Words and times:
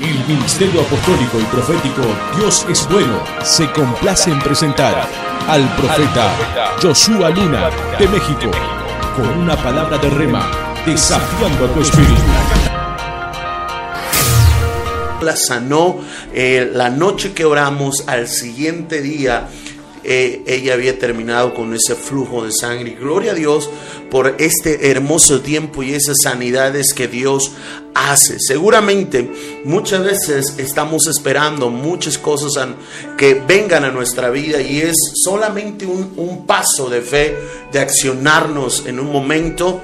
El 0.00 0.26
Ministerio 0.26 0.82
Apostólico 0.82 1.40
y 1.40 1.44
Profético 1.44 2.02
Dios 2.36 2.66
es 2.68 2.86
Bueno 2.90 3.18
se 3.42 3.70
complace 3.72 4.30
en 4.30 4.38
presentar 4.40 5.08
al 5.48 5.66
profeta 5.76 6.36
Joshua 6.82 7.30
Luna 7.30 7.70
de 7.98 8.06
México 8.08 8.50
con 9.16 9.26
una 9.38 9.56
palabra 9.56 9.96
de 9.96 10.10
rema 10.10 10.50
desafiando 10.84 11.64
a 11.64 11.72
tu 11.72 11.80
espíritu. 11.80 12.12
La 15.22 15.34
sanó 15.34 16.00
eh, 16.34 16.70
la 16.74 16.90
noche 16.90 17.32
que 17.32 17.46
oramos 17.46 18.06
al 18.06 18.28
siguiente 18.28 19.00
día 19.00 19.48
eh, 20.08 20.42
ella 20.46 20.74
había 20.74 20.98
terminado 20.98 21.52
con 21.52 21.74
ese 21.74 21.96
flujo 21.96 22.44
de 22.44 22.52
sangre. 22.52 22.96
gloria 22.98 23.32
a 23.32 23.34
Dios 23.34 23.68
por 24.10 24.36
este 24.38 24.90
hermoso 24.90 25.40
tiempo 25.40 25.82
y 25.82 25.94
esas 25.94 26.18
sanidades 26.22 26.94
que 26.94 27.08
Dios 27.08 27.50
hace. 27.92 28.36
Seguramente 28.38 29.28
muchas 29.64 30.04
veces 30.04 30.54
estamos 30.58 31.08
esperando 31.08 31.70
muchas 31.70 32.18
cosas 32.18 32.68
que 33.18 33.34
vengan 33.34 33.84
a 33.84 33.90
nuestra 33.90 34.30
vida 34.30 34.60
y 34.60 34.80
es 34.80 34.96
solamente 35.24 35.86
un, 35.86 36.12
un 36.16 36.46
paso 36.46 36.88
de 36.88 37.00
fe, 37.00 37.36
de 37.72 37.80
accionarnos 37.80 38.84
en 38.86 39.00
un 39.00 39.10
momento 39.10 39.80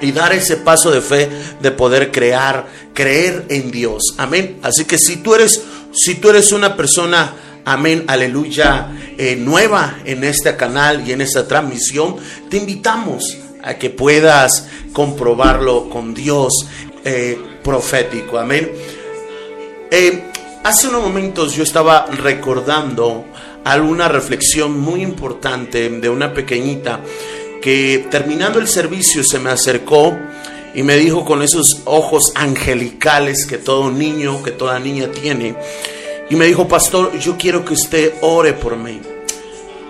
y 0.00 0.12
dar 0.12 0.32
ese 0.32 0.56
paso 0.56 0.90
de 0.90 1.00
fe 1.00 1.28
de 1.60 1.70
poder 1.70 2.10
crear, 2.10 2.66
creer 2.94 3.46
en 3.48 3.70
Dios. 3.70 4.14
Amén. 4.18 4.58
Así 4.62 4.84
que 4.84 4.98
si 4.98 5.16
tú 5.16 5.34
eres, 5.34 5.62
si 5.92 6.14
tú 6.14 6.30
eres 6.30 6.52
una 6.52 6.76
persona 6.76 7.34
amén, 7.64 8.04
aleluya, 8.08 8.90
eh, 9.18 9.36
nueva 9.36 9.98
en 10.04 10.24
este 10.24 10.56
canal 10.56 11.06
y 11.06 11.12
en 11.12 11.20
esta 11.20 11.46
transmisión, 11.46 12.16
te 12.48 12.58
invitamos 12.58 13.36
a 13.62 13.74
que 13.74 13.90
puedas 13.90 14.68
comprobarlo 14.92 15.88
con 15.88 16.14
Dios 16.14 16.66
eh, 17.04 17.38
profético, 17.62 18.38
amén. 18.38 18.70
Eh, 19.90 20.24
hace 20.64 20.88
unos 20.88 21.02
momentos 21.02 21.54
yo 21.54 21.62
estaba 21.62 22.06
recordando 22.06 23.24
alguna 23.64 24.08
reflexión 24.08 24.78
muy 24.80 25.02
importante 25.02 25.88
de 25.88 26.08
una 26.08 26.32
pequeñita 26.34 27.00
que 27.60 28.06
terminando 28.10 28.58
el 28.58 28.66
servicio 28.66 29.22
se 29.22 29.38
me 29.38 29.50
acercó 29.50 30.16
y 30.74 30.82
me 30.82 30.96
dijo 30.96 31.24
con 31.24 31.42
esos 31.42 31.82
ojos 31.84 32.32
angelicales 32.34 33.46
que 33.46 33.58
todo 33.58 33.90
niño, 33.90 34.42
que 34.42 34.50
toda 34.50 34.78
niña 34.78 35.08
tiene, 35.08 35.54
y 36.30 36.36
me 36.36 36.46
dijo, 36.46 36.66
pastor, 36.66 37.18
yo 37.18 37.36
quiero 37.36 37.64
que 37.64 37.74
usted 37.74 38.14
ore 38.22 38.52
por 38.52 38.76
mí. 38.76 39.00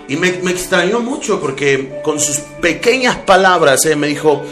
Y 0.07 0.17
me, 0.17 0.27
extrañó 0.29 0.99
mucho 0.99 1.39
porque 1.39 2.01
con 2.03 2.19
sus 2.19 2.39
pequeñas 2.61 3.17
palabras 3.17 3.81
me 3.97 4.07
dijo, 4.07 4.43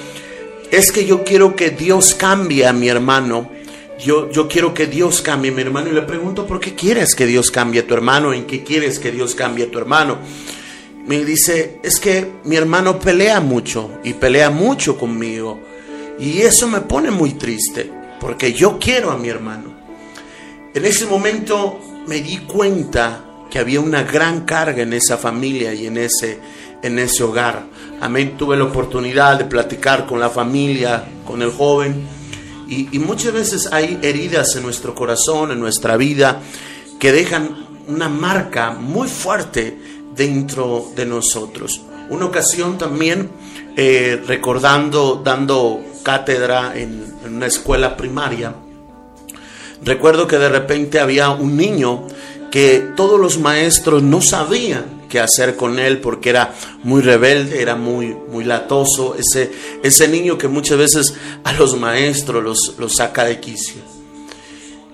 es 0.71 0.91
que 0.91 1.05
yo 1.05 1.23
quiero 1.23 1.55
que 1.55 1.71
Dios 1.71 2.13
cambie 2.13 2.65
a 2.65 2.73
mi 2.73 2.87
hermano. 2.87 3.49
Yo, 3.99 4.31
yo 4.31 4.47
quiero 4.47 4.73
que 4.73 4.87
Dios 4.87 5.21
cambie 5.21 5.51
a 5.51 5.53
mi 5.53 5.61
hermano. 5.61 5.89
Y 5.89 5.93
le 5.93 6.01
pregunto, 6.03 6.47
¿por 6.47 6.59
qué 6.59 6.73
quieres 6.73 7.13
que 7.13 7.25
Dios 7.25 7.51
cambie 7.51 7.81
a 7.81 7.87
tu 7.87 7.93
hermano? 7.93 8.33
¿En 8.33 8.45
qué 8.45 8.63
quieres 8.63 8.97
que 8.97 9.11
Dios 9.11 9.35
cambie 9.35 9.65
a 9.65 9.71
tu 9.71 9.77
hermano? 9.77 10.19
Me 11.05 11.25
dice, 11.25 11.79
es 11.83 11.99
que 11.99 12.31
mi 12.45 12.55
hermano 12.55 12.99
pelea 12.99 13.41
mucho 13.41 13.91
y 14.03 14.13
pelea 14.13 14.49
mucho 14.49 14.97
conmigo. 14.97 15.59
Y 16.19 16.41
eso 16.41 16.67
me 16.67 16.81
pone 16.81 17.11
muy 17.11 17.33
triste 17.33 17.91
porque 18.19 18.53
yo 18.53 18.77
quiero 18.79 19.11
a 19.11 19.17
mi 19.17 19.27
hermano. 19.27 19.70
En 20.73 20.85
ese 20.85 21.05
momento 21.05 21.79
me 22.07 22.21
di 22.21 22.37
cuenta 22.37 23.25
que 23.49 23.59
había 23.59 23.81
una 23.81 24.03
gran 24.03 24.45
carga 24.45 24.81
en 24.81 24.93
esa 24.93 25.17
familia 25.17 25.73
y 25.73 25.85
en 25.85 25.97
ese, 25.97 26.39
en 26.81 26.97
ese 26.97 27.23
hogar. 27.23 27.65
Amén. 27.99 28.37
Tuve 28.37 28.55
la 28.55 28.63
oportunidad 28.63 29.37
de 29.37 29.43
platicar 29.43 30.05
con 30.05 30.21
la 30.21 30.29
familia, 30.29 31.05
con 31.25 31.41
el 31.41 31.51
joven. 31.51 32.07
Y, 32.69 32.99
muchas 32.99 33.33
veces 33.33 33.67
hay 33.73 33.99
heridas 34.01 34.55
en 34.55 34.63
nuestro 34.63 34.95
corazón, 34.95 35.51
en 35.51 35.59
nuestra 35.59 35.97
vida, 35.97 36.41
que 37.01 37.11
dejan 37.11 37.67
una 37.89 38.07
marca 38.07 38.71
muy 38.71 39.09
fuerte 39.09 39.77
dentro 40.15 40.87
de 40.95 41.05
nosotros. 41.05 41.81
Una 42.09 42.27
ocasión 42.27 42.77
también, 42.77 43.29
eh, 43.75 44.23
recordando, 44.25 45.21
dando 45.21 45.81
cátedra 46.01 46.71
en 46.77 47.13
una 47.25 47.47
escuela 47.47 47.97
primaria, 47.97 48.55
Recuerdo 49.83 50.27
que 50.27 50.37
de 50.37 50.49
repente 50.49 50.99
había 50.99 51.29
un 51.29 51.57
niño 51.57 52.07
que 52.51 52.91
todos 52.95 53.19
los 53.19 53.39
maestros 53.39 54.03
no 54.03 54.21
sabían 54.21 55.01
qué 55.09 55.19
hacer 55.19 55.55
con 55.55 55.79
él 55.79 55.99
porque 55.99 56.29
era 56.29 56.53
muy 56.83 57.01
rebelde, 57.01 57.61
era 57.61 57.75
muy, 57.75 58.15
muy 58.29 58.43
latoso, 58.43 59.15
ese, 59.15 59.51
ese 59.83 60.07
niño 60.07 60.37
que 60.37 60.47
muchas 60.47 60.77
veces 60.77 61.13
a 61.43 61.53
los 61.53 61.77
maestros 61.79 62.43
los, 62.43 62.75
los 62.77 62.95
saca 62.95 63.25
de 63.25 63.39
quicio. 63.39 63.81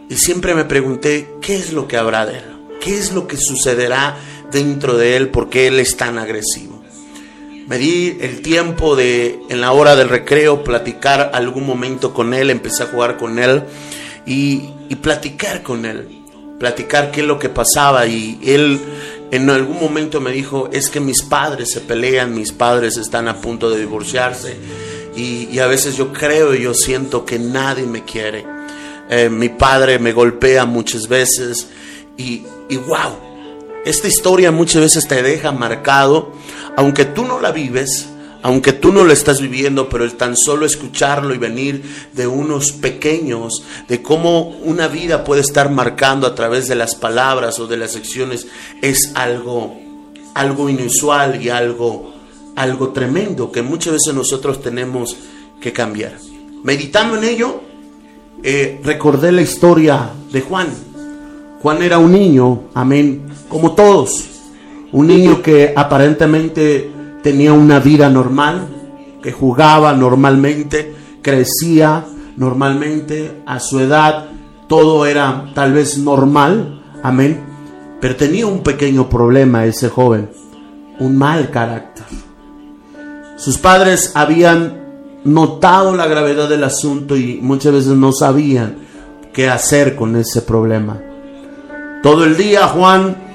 Y 0.09 0.16
siempre 0.16 0.56
me 0.56 0.66
pregunté, 0.66 1.36
¿qué 1.42 1.56
es 1.56 1.74
lo 1.74 1.88
que 1.88 1.98
habrá 1.98 2.25
de 2.25 2.38
él? 2.38 2.46
¿Qué 2.80 2.98
es 2.98 3.12
lo 3.12 3.28
que 3.28 3.38
sucederá 3.38 4.18
dentro 4.52 4.98
de 4.98 5.18
él? 5.18 5.30
porque 5.30 5.68
él 5.68 5.80
es 5.80 5.98
tan 5.98 6.18
agresivo? 6.18 6.81
Me 7.68 7.78
di 7.78 8.18
el 8.22 8.42
tiempo 8.42 8.96
de, 8.96 9.42
en 9.50 9.59
la 9.59 9.74
hora 9.74 9.98
del 9.98 10.08
recreo, 10.08 10.64
platicar 10.64 11.31
algún 11.34 11.66
momento 11.66 12.14
con 12.14 12.34
él, 12.34 12.50
empecé 12.50 12.84
a 12.84 12.86
jugar 12.86 13.18
con 13.18 13.40
él 13.40 13.64
y, 14.25 14.69
platicar 14.96 15.64
con 15.64 15.86
él, 15.86 16.08
platicar 16.59 17.12
qué 17.12 17.22
es 17.22 17.28
lo 17.28 17.40
que 17.40 17.50
pasaba 17.50 18.08
y 18.08 18.40
él 18.46 18.80
en 19.31 19.50
algún 19.50 19.80
momento 19.80 20.22
me 20.22 20.31
dijo, 20.31 20.70
es 20.72 20.90
que 20.90 21.00
mis 21.00 21.22
padres 21.22 21.72
se 21.72 21.81
pelean, 21.81 22.34
mis 22.34 22.52
padres 22.52 22.98
están 22.98 23.28
a 23.28 23.42
punto 23.42 23.70
de 23.70 23.80
divorciarse 23.80 24.56
y, 25.16 25.59
a 25.59 25.68
veces 25.68 25.98
yo 25.98 26.14
creo 26.14 26.53
y 26.53 26.62
yo 26.62 26.74
siento 26.74 27.25
que 27.25 27.40
nadie 27.40 27.84
me 27.86 28.03
quiere. 28.03 28.46
Eh, 29.09 29.30
mi 29.30 29.50
padre 29.50 29.98
me 29.98 30.14
golpea 30.14 30.66
muchas 30.66 31.08
veces 31.08 31.68
y, 32.18 32.44
y 32.69 32.78
wow, 32.78 33.18
esta 33.86 34.08
historia 34.08 34.52
muchas 34.52 34.81
veces 34.81 35.08
te 35.08 35.24
deja 35.24 35.52
marcado, 35.52 36.34
aunque 36.75 37.06
tú 37.06 37.25
no 37.25 37.40
la 37.40 37.52
vives, 37.52 38.08
aunque 38.44 38.74
tú 38.74 38.92
no 38.92 39.03
lo 39.03 39.12
estás 39.12 39.42
viviendo, 39.42 39.90
pero 39.90 40.03
el 40.03 40.16
tan 40.16 40.36
solo 40.36 40.66
escucharlo 40.66 41.34
y 41.34 41.38
venir 41.38 41.84
de 42.14 42.28
unos 42.28 42.72
pequeños, 42.72 43.64
de 43.88 44.02
cómo 44.02 44.50
una 44.64 44.88
vida 44.88 45.24
puede 45.24 45.42
estar 45.42 45.72
marcando 45.72 46.28
a 46.28 46.36
través 46.36 46.68
de 46.68 46.75
las 46.75 46.96
palabras 46.96 47.59
o 47.59 47.68
de 47.68 47.78
las 47.78 47.92
secciones, 47.92 48.48
es 48.81 49.12
algo, 49.16 49.78
algo 50.34 50.70
inusual 50.70 51.42
y 51.42 51.50
algo, 51.50 52.14
algo 52.56 52.90
tremendo 52.90 53.52
que 53.52 53.62
muchas 53.62 53.94
veces 53.94 54.14
nosotros 54.14 54.62
tenemos 54.62 55.18
que 55.59 55.74
cambiar. 55.74 56.18
Meditando 56.64 57.18
en 57.18 57.24
ello, 57.24 57.62
eh, 58.44 58.80
recordé 58.84 59.31
la 59.31 59.42
historia 59.42 60.12
de 60.31 60.42
Juan. 60.42 60.68
Juan 61.62 61.81
era 61.81 61.98
un 61.98 62.12
niño, 62.12 62.66
amén, 62.75 63.24
como 63.50 63.74
todos, 63.74 64.25
un 64.92 65.08
niño 65.08 65.42
que 65.42 65.74
aparentemente 65.75 66.92
tenía 67.27 67.51
una 67.51 67.81
vida 67.81 68.09
normal, 68.09 68.69
que 69.21 69.33
jugaba 69.33 69.91
normalmente, 69.91 70.95
crecía 71.21 72.05
normalmente, 72.38 73.41
a 73.45 73.59
su 73.59 73.81
edad 73.81 74.27
todo 74.69 75.05
era 75.05 75.51
tal 75.53 75.73
vez 75.73 75.97
normal, 75.97 76.81
amén, 77.03 77.43
pero 77.99 78.15
tenía 78.15 78.47
un 78.47 78.63
pequeño 78.63 79.09
problema 79.09 79.65
ese 79.65 79.89
joven, 79.89 80.29
un 80.99 81.17
mal 81.17 81.51
carácter. 81.51 82.05
Sus 83.35 83.57
padres 83.57 84.13
habían 84.15 85.19
notado 85.25 85.97
la 85.97 86.07
gravedad 86.07 86.47
del 86.47 86.63
asunto 86.63 87.17
y 87.17 87.39
muchas 87.41 87.73
veces 87.73 87.91
no 87.91 88.13
sabían 88.13 88.77
qué 89.33 89.49
hacer 89.49 89.97
con 89.97 90.15
ese 90.15 90.44
problema. 90.44 90.97
Todo 92.01 92.23
el 92.23 92.38
día 92.38 92.69
Juan 92.69 93.26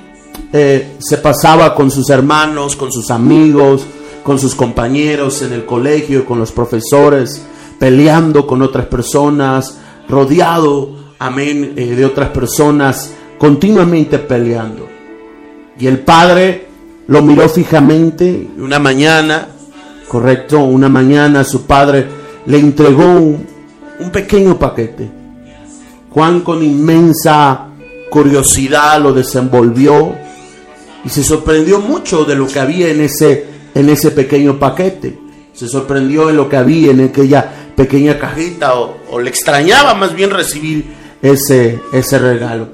eh, 0.52 0.96
se 0.98 1.18
pasaba 1.18 1.74
con 1.74 1.90
sus 1.90 2.10
hermanos, 2.10 2.76
con 2.76 2.92
sus 2.92 3.10
amigos, 3.10 3.86
con 4.22 4.38
sus 4.38 4.54
compañeros 4.54 5.42
en 5.42 5.52
el 5.52 5.64
colegio, 5.64 6.24
con 6.24 6.38
los 6.38 6.52
profesores, 6.52 7.42
peleando 7.78 8.46
con 8.46 8.62
otras 8.62 8.86
personas, 8.86 9.78
rodeado, 10.08 10.90
amén, 11.18 11.72
eh, 11.76 11.94
de 11.94 12.04
otras 12.04 12.28
personas, 12.30 13.14
continuamente 13.38 14.18
peleando. 14.18 14.88
Y 15.78 15.86
el 15.86 16.00
padre 16.00 16.68
lo 17.06 17.22
miró 17.22 17.48
fijamente 17.48 18.48
una 18.58 18.78
mañana, 18.78 19.48
correcto, 20.06 20.60
una 20.60 20.88
mañana 20.88 21.44
su 21.44 21.62
padre 21.62 22.06
le 22.46 22.58
entregó 22.58 23.04
un 23.04 24.10
pequeño 24.12 24.58
paquete. 24.58 25.10
Juan 26.10 26.40
con 26.40 26.62
inmensa 26.62 27.68
curiosidad 28.10 29.00
lo 29.00 29.14
desenvolvió 29.14 30.14
y 31.04 31.08
se 31.08 31.24
sorprendió 31.24 31.80
mucho 31.80 32.24
de 32.24 32.36
lo 32.36 32.46
que 32.46 32.60
había 32.60 32.88
en 32.88 33.00
ese, 33.00 33.46
en 33.74 33.88
ese 33.88 34.10
pequeño 34.10 34.58
paquete. 34.58 35.18
Se 35.52 35.68
sorprendió 35.68 36.26
de 36.26 36.32
lo 36.32 36.48
que 36.48 36.56
había 36.56 36.90
en 36.92 37.00
aquella 37.00 37.72
pequeña 37.76 38.18
cajita 38.18 38.74
o, 38.74 39.18
le 39.20 39.30
extrañaba 39.30 39.94
más 39.94 40.14
bien 40.14 40.30
recibir 40.30 40.84
ese, 41.20 41.80
ese 41.92 42.18
regalo. 42.18 42.68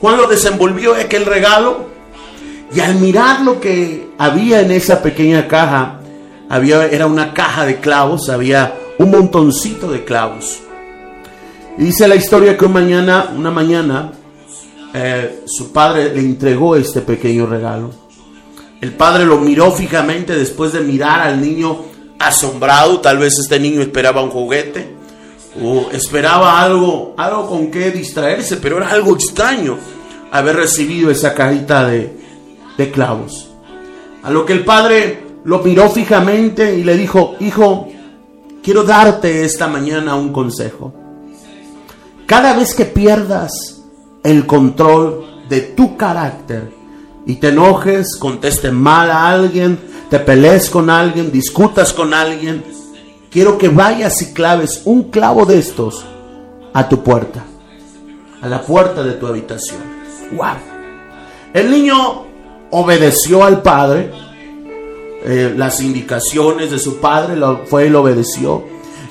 Juan 0.00 0.16
lo 0.16 0.26
desenvolvió 0.26 0.94
aquel 0.94 1.24
regalo 1.24 1.86
y 2.74 2.80
al 2.80 2.96
mirar 2.96 3.42
lo 3.42 3.60
que 3.60 4.08
había 4.18 4.60
en 4.60 4.70
esa 4.70 5.02
pequeña 5.02 5.48
caja, 5.48 6.00
había, 6.48 6.86
era 6.86 7.06
una 7.06 7.32
caja 7.32 7.64
de 7.64 7.76
clavos, 7.76 8.28
había 8.28 8.74
un 8.98 9.10
montoncito 9.10 9.90
de 9.90 10.04
clavos. 10.04 10.60
Y 11.78 11.84
dice 11.84 12.06
la 12.06 12.16
historia 12.16 12.56
que 12.56 12.64
una 12.64 12.74
mañana, 12.74 13.32
una 13.36 13.50
mañana 13.50 14.12
eh, 14.96 15.42
su 15.46 15.72
padre 15.72 16.14
le 16.14 16.20
entregó 16.20 16.76
este 16.76 17.00
pequeño 17.00 17.46
regalo. 17.46 17.90
El 18.80 18.92
padre 18.92 19.24
lo 19.26 19.38
miró 19.38 19.72
fijamente 19.72 20.36
después 20.36 20.72
de 20.72 20.82
mirar 20.82 21.20
al 21.20 21.40
niño 21.40 21.78
asombrado. 22.20 23.00
Tal 23.00 23.18
vez 23.18 23.36
este 23.40 23.58
niño 23.58 23.80
esperaba 23.80 24.22
un 24.22 24.30
juguete 24.30 24.94
o 25.60 25.90
esperaba 25.90 26.60
algo, 26.60 27.14
algo 27.16 27.48
con 27.48 27.72
que 27.72 27.90
distraerse, 27.90 28.58
pero 28.58 28.76
era 28.76 28.90
algo 28.90 29.14
extraño 29.14 29.78
haber 30.30 30.56
recibido 30.56 31.10
esa 31.10 31.34
cajita 31.34 31.88
de, 31.88 32.16
de 32.78 32.90
clavos. 32.92 33.50
A 34.22 34.30
lo 34.30 34.46
que 34.46 34.52
el 34.52 34.64
padre 34.64 35.24
lo 35.44 35.58
miró 35.58 35.90
fijamente 35.90 36.76
y 36.76 36.84
le 36.84 36.96
dijo, 36.96 37.34
hijo, 37.40 37.88
quiero 38.62 38.84
darte 38.84 39.44
esta 39.44 39.66
mañana 39.66 40.14
un 40.14 40.32
consejo. 40.32 40.94
Cada 42.26 42.56
vez 42.56 42.74
que 42.74 42.84
pierdas 42.84 43.73
el 44.24 44.46
control 44.46 45.44
de 45.48 45.60
tu 45.60 45.96
carácter 45.96 46.72
y 47.26 47.36
te 47.36 47.48
enojes, 47.48 48.16
contestes 48.18 48.72
mal 48.72 49.10
a 49.10 49.28
alguien, 49.28 49.78
te 50.10 50.18
pelees 50.18 50.68
con 50.68 50.90
alguien, 50.90 51.30
discutas 51.30 51.92
con 51.92 52.12
alguien, 52.12 52.64
quiero 53.30 53.56
que 53.58 53.68
vayas 53.68 54.20
y 54.22 54.32
claves 54.32 54.82
un 54.84 55.10
clavo 55.10 55.46
de 55.46 55.58
estos 55.58 56.04
a 56.72 56.88
tu 56.88 57.02
puerta, 57.02 57.44
a 58.40 58.48
la 58.48 58.62
puerta 58.62 59.02
de 59.02 59.12
tu 59.12 59.26
habitación. 59.26 59.80
¡Wow! 60.32 60.56
El 61.52 61.70
niño 61.70 62.24
obedeció 62.70 63.44
al 63.44 63.62
padre, 63.62 64.10
eh, 65.24 65.54
las 65.56 65.80
indicaciones 65.80 66.70
de 66.70 66.78
su 66.78 66.98
padre, 66.98 67.36
lo, 67.36 67.64
fue 67.66 67.86
y 67.86 67.90
lo 67.90 68.02
obedeció. 68.02 68.64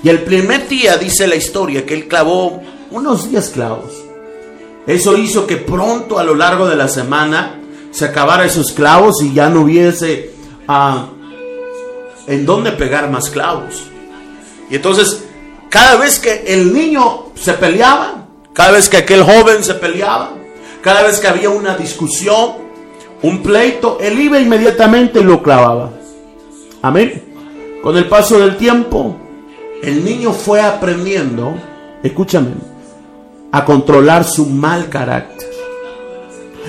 Y 0.04 0.10
el 0.10 0.24
primer 0.24 0.68
día 0.68 0.98
dice 0.98 1.28
la 1.28 1.36
historia 1.36 1.86
que 1.86 1.94
él 1.94 2.08
clavó 2.08 2.62
unos 2.92 3.30
10 3.30 3.50
clavos. 3.50 4.03
Eso 4.86 5.18
hizo 5.18 5.48
que 5.48 5.58
pronto 5.58 6.20
a 6.20 6.24
lo 6.24 6.36
largo 6.36 6.68
de 6.68 6.76
la 6.76 6.88
semana 6.88 7.60
se 7.92 8.06
acabara 8.06 8.46
esos 8.46 8.72
clavos 8.72 9.22
y 9.22 9.34
ya 9.34 9.50
no 9.50 9.62
hubiese 9.62 10.32
ah, 10.68 11.08
en 12.28 12.46
dónde 12.46 12.72
pegar 12.72 13.10
más 13.10 13.30
clavos. 13.30 13.84
Y 14.70 14.76
entonces, 14.76 15.24
cada 15.70 15.98
vez 15.98 16.20
que 16.20 16.44
el 16.48 16.74
niño 16.74 17.28
se 17.36 17.54
peleaba, 17.54 18.28
cada 18.54 18.72
vez 18.72 18.90
que 18.90 18.98
aquel 18.98 19.24
joven 19.24 19.64
se 19.64 19.76
peleaba, 19.76 20.34
cada 20.82 21.04
vez 21.04 21.20
que 21.20 21.28
había 21.28 21.50
una 21.50 21.76
discusión, 21.78 22.64
un 23.22 23.42
pleito, 23.42 24.00
él 24.02 24.20
iba 24.20 24.40
inmediatamente 24.40 25.22
y 25.22 25.24
lo 25.24 25.42
clavaba. 25.42 25.92
Amén. 26.82 27.24
Con 27.82 27.96
el 27.96 28.08
paso 28.08 28.40
del 28.40 28.58
tiempo, 28.58 29.16
el 29.82 30.04
niño 30.04 30.34
fue 30.34 30.62
aprendiendo, 30.62 31.56
escúchame, 32.04 32.52
a 33.54 33.66
controlar 33.66 34.24
su 34.26 34.48
mal 34.48 34.90
carácter. 34.90 35.48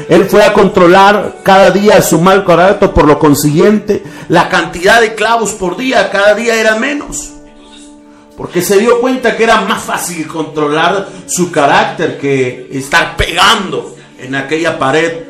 Él 0.07 0.27
fue 0.27 0.45
a 0.45 0.53
controlar 0.53 1.37
cada 1.43 1.71
día 1.71 2.03
su 2.03 2.21
mal 2.21 2.45
carácter, 2.45 2.91
por 2.91 3.07
lo 3.07 3.19
consiguiente, 3.19 4.05
la 4.29 4.51
cantidad 4.51 5.01
de 5.01 5.15
clavos 5.15 5.53
por 5.53 5.79
día 5.79 6.11
cada 6.11 6.35
día 6.35 6.61
era 6.61 6.77
menos. 6.77 7.33
Porque 8.37 8.61
se 8.61 8.79
dio 8.79 9.01
cuenta 9.01 9.35
que 9.35 9.45
era 9.45 9.63
más 9.63 9.83
fácil 9.83 10.27
controlar 10.27 11.09
su 11.25 11.51
carácter 11.51 12.19
que 12.19 12.69
estar 12.71 13.17
pegando 13.17 13.97
en 14.19 14.35
aquella 14.35 14.79
pared 14.79 15.23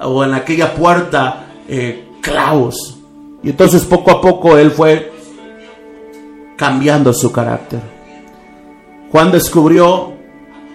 o 0.00 0.22
en 0.22 0.34
aquella 0.34 0.74
puerta 0.74 1.46
eh, 1.66 2.06
clavos. 2.20 2.98
Y 3.42 3.48
entonces 3.48 3.82
poco 3.86 4.10
a 4.10 4.20
poco 4.20 4.58
él 4.58 4.72
fue 4.72 5.10
cambiando 6.58 7.14
su 7.14 7.32
carácter. 7.32 7.80
Juan 9.10 9.32
descubrió 9.32 10.17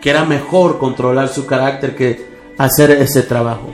que 0.03 0.09
era 0.09 0.25
mejor 0.25 0.79
controlar 0.79 1.29
su 1.29 1.45
carácter 1.45 1.95
que 1.95 2.27
hacer 2.57 2.91
ese 2.91 3.21
trabajo. 3.23 3.73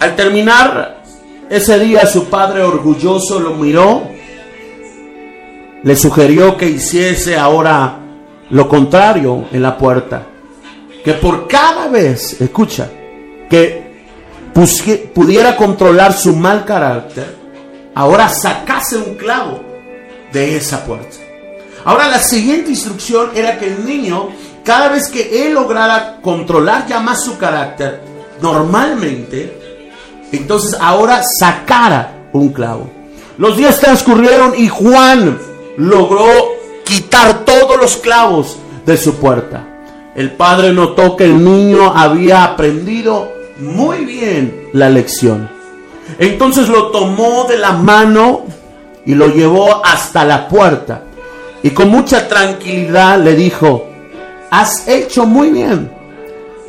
Al 0.00 0.16
terminar 0.16 1.04
ese 1.48 1.78
día, 1.78 2.04
su 2.04 2.24
padre 2.24 2.62
orgulloso 2.64 3.38
lo 3.38 3.54
miró, 3.54 4.02
le 5.84 5.94
sugirió 5.94 6.56
que 6.56 6.68
hiciese 6.68 7.38
ahora 7.38 8.00
lo 8.50 8.68
contrario 8.68 9.44
en 9.52 9.62
la 9.62 9.78
puerta, 9.78 10.26
que 11.04 11.12
por 11.12 11.46
cada 11.46 11.86
vez, 11.86 12.40
escucha, 12.40 12.90
que 13.48 13.84
pudiera 15.14 15.54
controlar 15.54 16.12
su 16.12 16.34
mal 16.34 16.64
carácter, 16.64 17.36
ahora 17.94 18.28
sacase 18.28 18.96
un 18.96 19.14
clavo 19.14 19.60
de 20.32 20.56
esa 20.56 20.84
puerta. 20.84 21.18
Ahora 21.84 22.08
la 22.08 22.18
siguiente 22.18 22.70
instrucción 22.70 23.30
era 23.36 23.60
que 23.60 23.68
el 23.68 23.84
niño 23.84 24.30
cada 24.64 24.88
vez 24.88 25.08
que 25.08 25.46
él 25.46 25.54
lograra 25.54 26.18
controlar 26.22 26.86
ya 26.86 27.00
más 27.00 27.24
su 27.24 27.36
carácter, 27.38 28.00
normalmente, 28.40 29.58
entonces 30.32 30.76
ahora 30.80 31.22
sacara 31.38 32.28
un 32.32 32.52
clavo. 32.52 32.88
Los 33.38 33.56
días 33.56 33.80
transcurrieron 33.80 34.54
y 34.56 34.68
Juan 34.68 35.38
logró 35.76 36.26
quitar 36.84 37.44
todos 37.44 37.76
los 37.80 37.96
clavos 37.96 38.58
de 38.86 38.96
su 38.96 39.16
puerta. 39.16 39.66
El 40.14 40.32
padre 40.32 40.72
notó 40.72 41.16
que 41.16 41.24
el 41.24 41.42
niño 41.42 41.92
había 41.96 42.44
aprendido 42.44 43.32
muy 43.58 44.04
bien 44.04 44.68
la 44.72 44.90
lección. 44.90 45.48
Entonces 46.18 46.68
lo 46.68 46.88
tomó 46.90 47.44
de 47.44 47.58
la 47.58 47.72
mano 47.72 48.44
y 49.06 49.14
lo 49.14 49.28
llevó 49.28 49.84
hasta 49.84 50.24
la 50.24 50.48
puerta. 50.48 51.02
Y 51.62 51.70
con 51.70 51.88
mucha 51.88 52.28
tranquilidad 52.28 53.18
le 53.20 53.34
dijo, 53.34 53.91
has 54.52 54.86
hecho 54.86 55.24
muy 55.24 55.50
bien. 55.50 55.90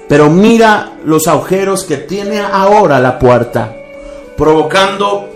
Pero 0.08 0.30
mira 0.30 0.94
los 1.06 1.28
agujeros 1.28 1.84
que 1.84 1.98
tiene 1.98 2.40
ahora 2.40 3.00
la 3.00 3.20
puerta, 3.20 3.76
provocando, 4.38 5.30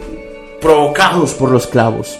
provocados 0.62 1.34
por 1.34 1.52
los 1.52 1.68
clavos. 1.68 2.18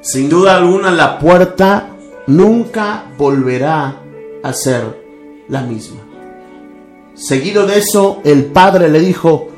Sin 0.00 0.28
duda 0.28 0.56
alguna 0.56 0.90
la 0.90 1.20
puerta 1.20 1.90
nunca 2.26 3.04
volverá 3.16 4.00
a 4.42 4.52
ser 4.52 5.00
la 5.48 5.62
misma. 5.62 6.00
Seguido 7.14 7.66
de 7.66 7.78
eso, 7.78 8.20
el 8.24 8.46
padre 8.46 8.88
le 8.88 8.98
dijo, 8.98 9.48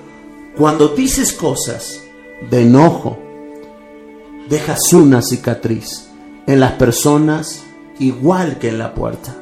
cuando 0.59 0.89
dices 0.89 1.33
cosas 1.33 2.03
de 2.51 2.63
enojo, 2.63 3.19
dejas 4.51 4.93
una 4.93 5.23
cicatriz 5.23 6.11
en 6.47 6.61
las 6.61 6.73
personas 6.73 7.63
igual 7.99 8.59
que 8.59 8.69
en 8.69 8.79
la 8.79 8.93
puerta. 8.93 9.37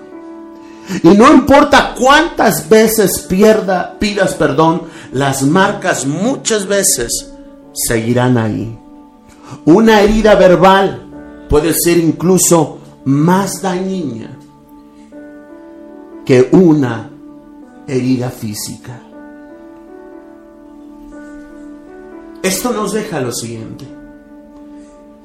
Y 1.02 1.08
no 1.11 1.32
importa 1.32 1.94
cuántas 1.99 2.69
veces 2.69 3.26
pierda, 3.28 3.99
pidas 3.99 4.35
perdón, 4.35 4.83
las 5.12 5.42
marcas 5.42 6.06
muchas 6.06 6.66
veces 6.66 7.33
seguirán 7.73 8.37
ahí. 8.37 8.78
Una 9.64 10.00
herida 10.00 10.35
verbal 10.35 11.47
puede 11.49 11.73
ser 11.73 11.99
incluso 11.99 12.78
más 13.04 13.62
dañina 13.62 14.38
que 16.25 16.49
una 16.52 17.11
herida 17.87 18.30
física. 18.30 19.00
Esto 22.42 22.73
nos 22.73 22.92
deja 22.92 23.21
lo 23.21 23.33
siguiente, 23.33 23.87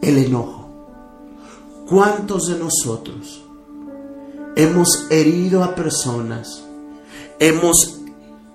el 0.01 0.17
enojo. 0.19 0.69
¿Cuántos 1.89 2.47
de 2.47 2.59
nosotros 2.59 3.46
hemos 4.57 5.05
herido 5.11 5.63
a 5.63 5.75
personas, 5.75 6.63
hemos 7.37 8.01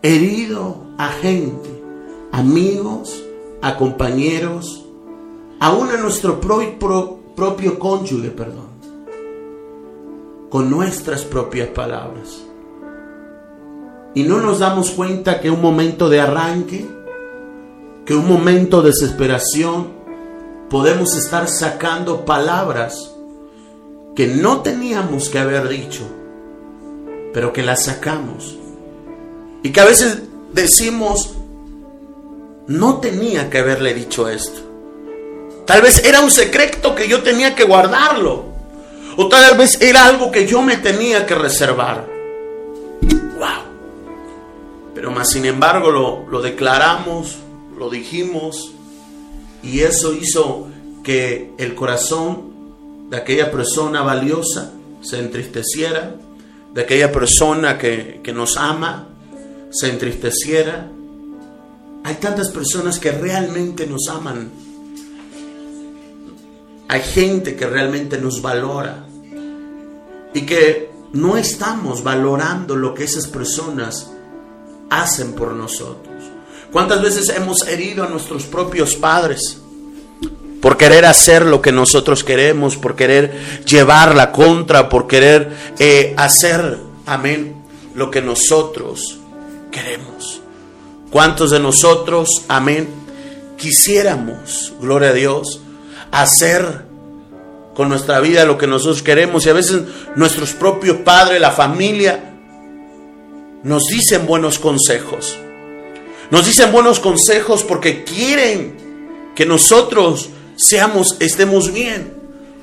herido 0.02 0.78
a 0.98 1.10
gente, 1.10 1.70
amigos, 2.32 3.22
a 3.62 3.76
compañeros, 3.76 4.84
aún 5.60 5.90
a 5.90 5.96
nuestro 5.98 6.40
propio 6.40 7.78
cónyuge, 7.78 8.30
perdón, 8.30 8.72
con 10.50 10.68
nuestras 10.68 11.22
propias 11.22 11.68
palabras. 11.68 12.42
Y 14.14 14.24
no 14.24 14.40
nos 14.40 14.58
damos 14.58 14.90
cuenta 14.90 15.40
que 15.40 15.52
un 15.52 15.62
momento 15.62 16.08
de 16.08 16.20
arranque, 16.20 16.84
que 18.04 18.14
un 18.16 18.26
momento 18.26 18.82
de 18.82 18.88
desesperación, 18.88 19.86
podemos 20.68 21.16
estar 21.16 21.46
sacando 21.46 22.24
palabras 22.24 23.11
que 24.14 24.26
no 24.26 24.60
teníamos 24.60 25.28
que 25.28 25.38
haber 25.38 25.68
dicho, 25.68 26.02
pero 27.32 27.52
que 27.52 27.62
la 27.62 27.76
sacamos. 27.76 28.56
Y 29.62 29.70
que 29.70 29.80
a 29.80 29.84
veces 29.84 30.22
decimos, 30.52 31.34
no 32.66 32.98
tenía 32.98 33.48
que 33.48 33.58
haberle 33.58 33.94
dicho 33.94 34.28
esto. 34.28 34.60
Tal 35.66 35.80
vez 35.80 36.04
era 36.04 36.20
un 36.20 36.30
secreto 36.30 36.94
que 36.94 37.08
yo 37.08 37.22
tenía 37.22 37.54
que 37.54 37.64
guardarlo. 37.64 38.52
O 39.16 39.28
tal 39.28 39.56
vez 39.56 39.80
era 39.80 40.06
algo 40.06 40.30
que 40.30 40.46
yo 40.46 40.62
me 40.62 40.76
tenía 40.76 41.26
que 41.26 41.34
reservar. 41.34 42.06
¡Wow! 43.02 43.62
Pero 44.94 45.10
más 45.10 45.30
sin 45.30 45.44
embargo 45.44 45.90
lo, 45.90 46.26
lo 46.28 46.42
declaramos, 46.42 47.36
lo 47.78 47.90
dijimos. 47.90 48.72
Y 49.62 49.80
eso 49.80 50.12
hizo 50.12 50.68
que 51.02 51.52
el 51.58 51.74
corazón 51.74 52.51
de 53.12 53.18
aquella 53.18 53.50
persona 53.50 54.00
valiosa 54.00 54.72
se 55.02 55.18
entristeciera, 55.18 56.16
de 56.72 56.80
aquella 56.80 57.12
persona 57.12 57.76
que, 57.76 58.22
que 58.24 58.32
nos 58.32 58.56
ama 58.56 59.06
se 59.70 59.90
entristeciera. 59.90 60.90
Hay 62.04 62.14
tantas 62.14 62.48
personas 62.48 62.98
que 62.98 63.12
realmente 63.12 63.86
nos 63.86 64.08
aman. 64.08 64.50
Hay 66.88 67.02
gente 67.02 67.54
que 67.54 67.66
realmente 67.66 68.16
nos 68.16 68.40
valora 68.40 69.04
y 70.32 70.46
que 70.46 70.90
no 71.12 71.36
estamos 71.36 72.02
valorando 72.02 72.76
lo 72.76 72.94
que 72.94 73.04
esas 73.04 73.26
personas 73.26 74.10
hacen 74.88 75.34
por 75.34 75.52
nosotros. 75.52 76.14
¿Cuántas 76.72 77.02
veces 77.02 77.28
hemos 77.28 77.68
herido 77.68 78.04
a 78.04 78.08
nuestros 78.08 78.44
propios 78.44 78.96
padres? 78.96 79.61
Por 80.62 80.76
querer 80.76 81.04
hacer 81.06 81.44
lo 81.44 81.60
que 81.60 81.72
nosotros 81.72 82.22
queremos, 82.22 82.76
por 82.76 82.94
querer 82.94 83.64
llevar 83.66 84.14
la 84.14 84.30
contra, 84.30 84.88
por 84.88 85.08
querer 85.08 85.50
eh, 85.80 86.14
hacer, 86.16 86.78
amén, 87.04 87.56
lo 87.96 88.12
que 88.12 88.22
nosotros 88.22 89.18
queremos. 89.72 90.40
¿Cuántos 91.10 91.50
de 91.50 91.58
nosotros, 91.58 92.44
amén, 92.46 92.88
quisiéramos, 93.58 94.72
gloria 94.80 95.08
a 95.08 95.14
Dios, 95.14 95.60
hacer 96.12 96.86
con 97.74 97.88
nuestra 97.88 98.20
vida 98.20 98.44
lo 98.44 98.56
que 98.56 98.68
nosotros 98.68 99.02
queremos? 99.02 99.44
Y 99.44 99.50
a 99.50 99.54
veces 99.54 99.82
nuestros 100.14 100.52
propios 100.52 100.98
padres, 100.98 101.40
la 101.40 101.50
familia, 101.50 102.32
nos 103.64 103.86
dicen 103.86 104.26
buenos 104.26 104.60
consejos. 104.60 105.36
Nos 106.30 106.46
dicen 106.46 106.70
buenos 106.70 107.00
consejos 107.00 107.64
porque 107.64 108.04
quieren 108.04 108.76
que 109.34 109.44
nosotros 109.44 110.30
seamos, 110.56 111.16
estemos 111.20 111.72
bien. 111.72 112.14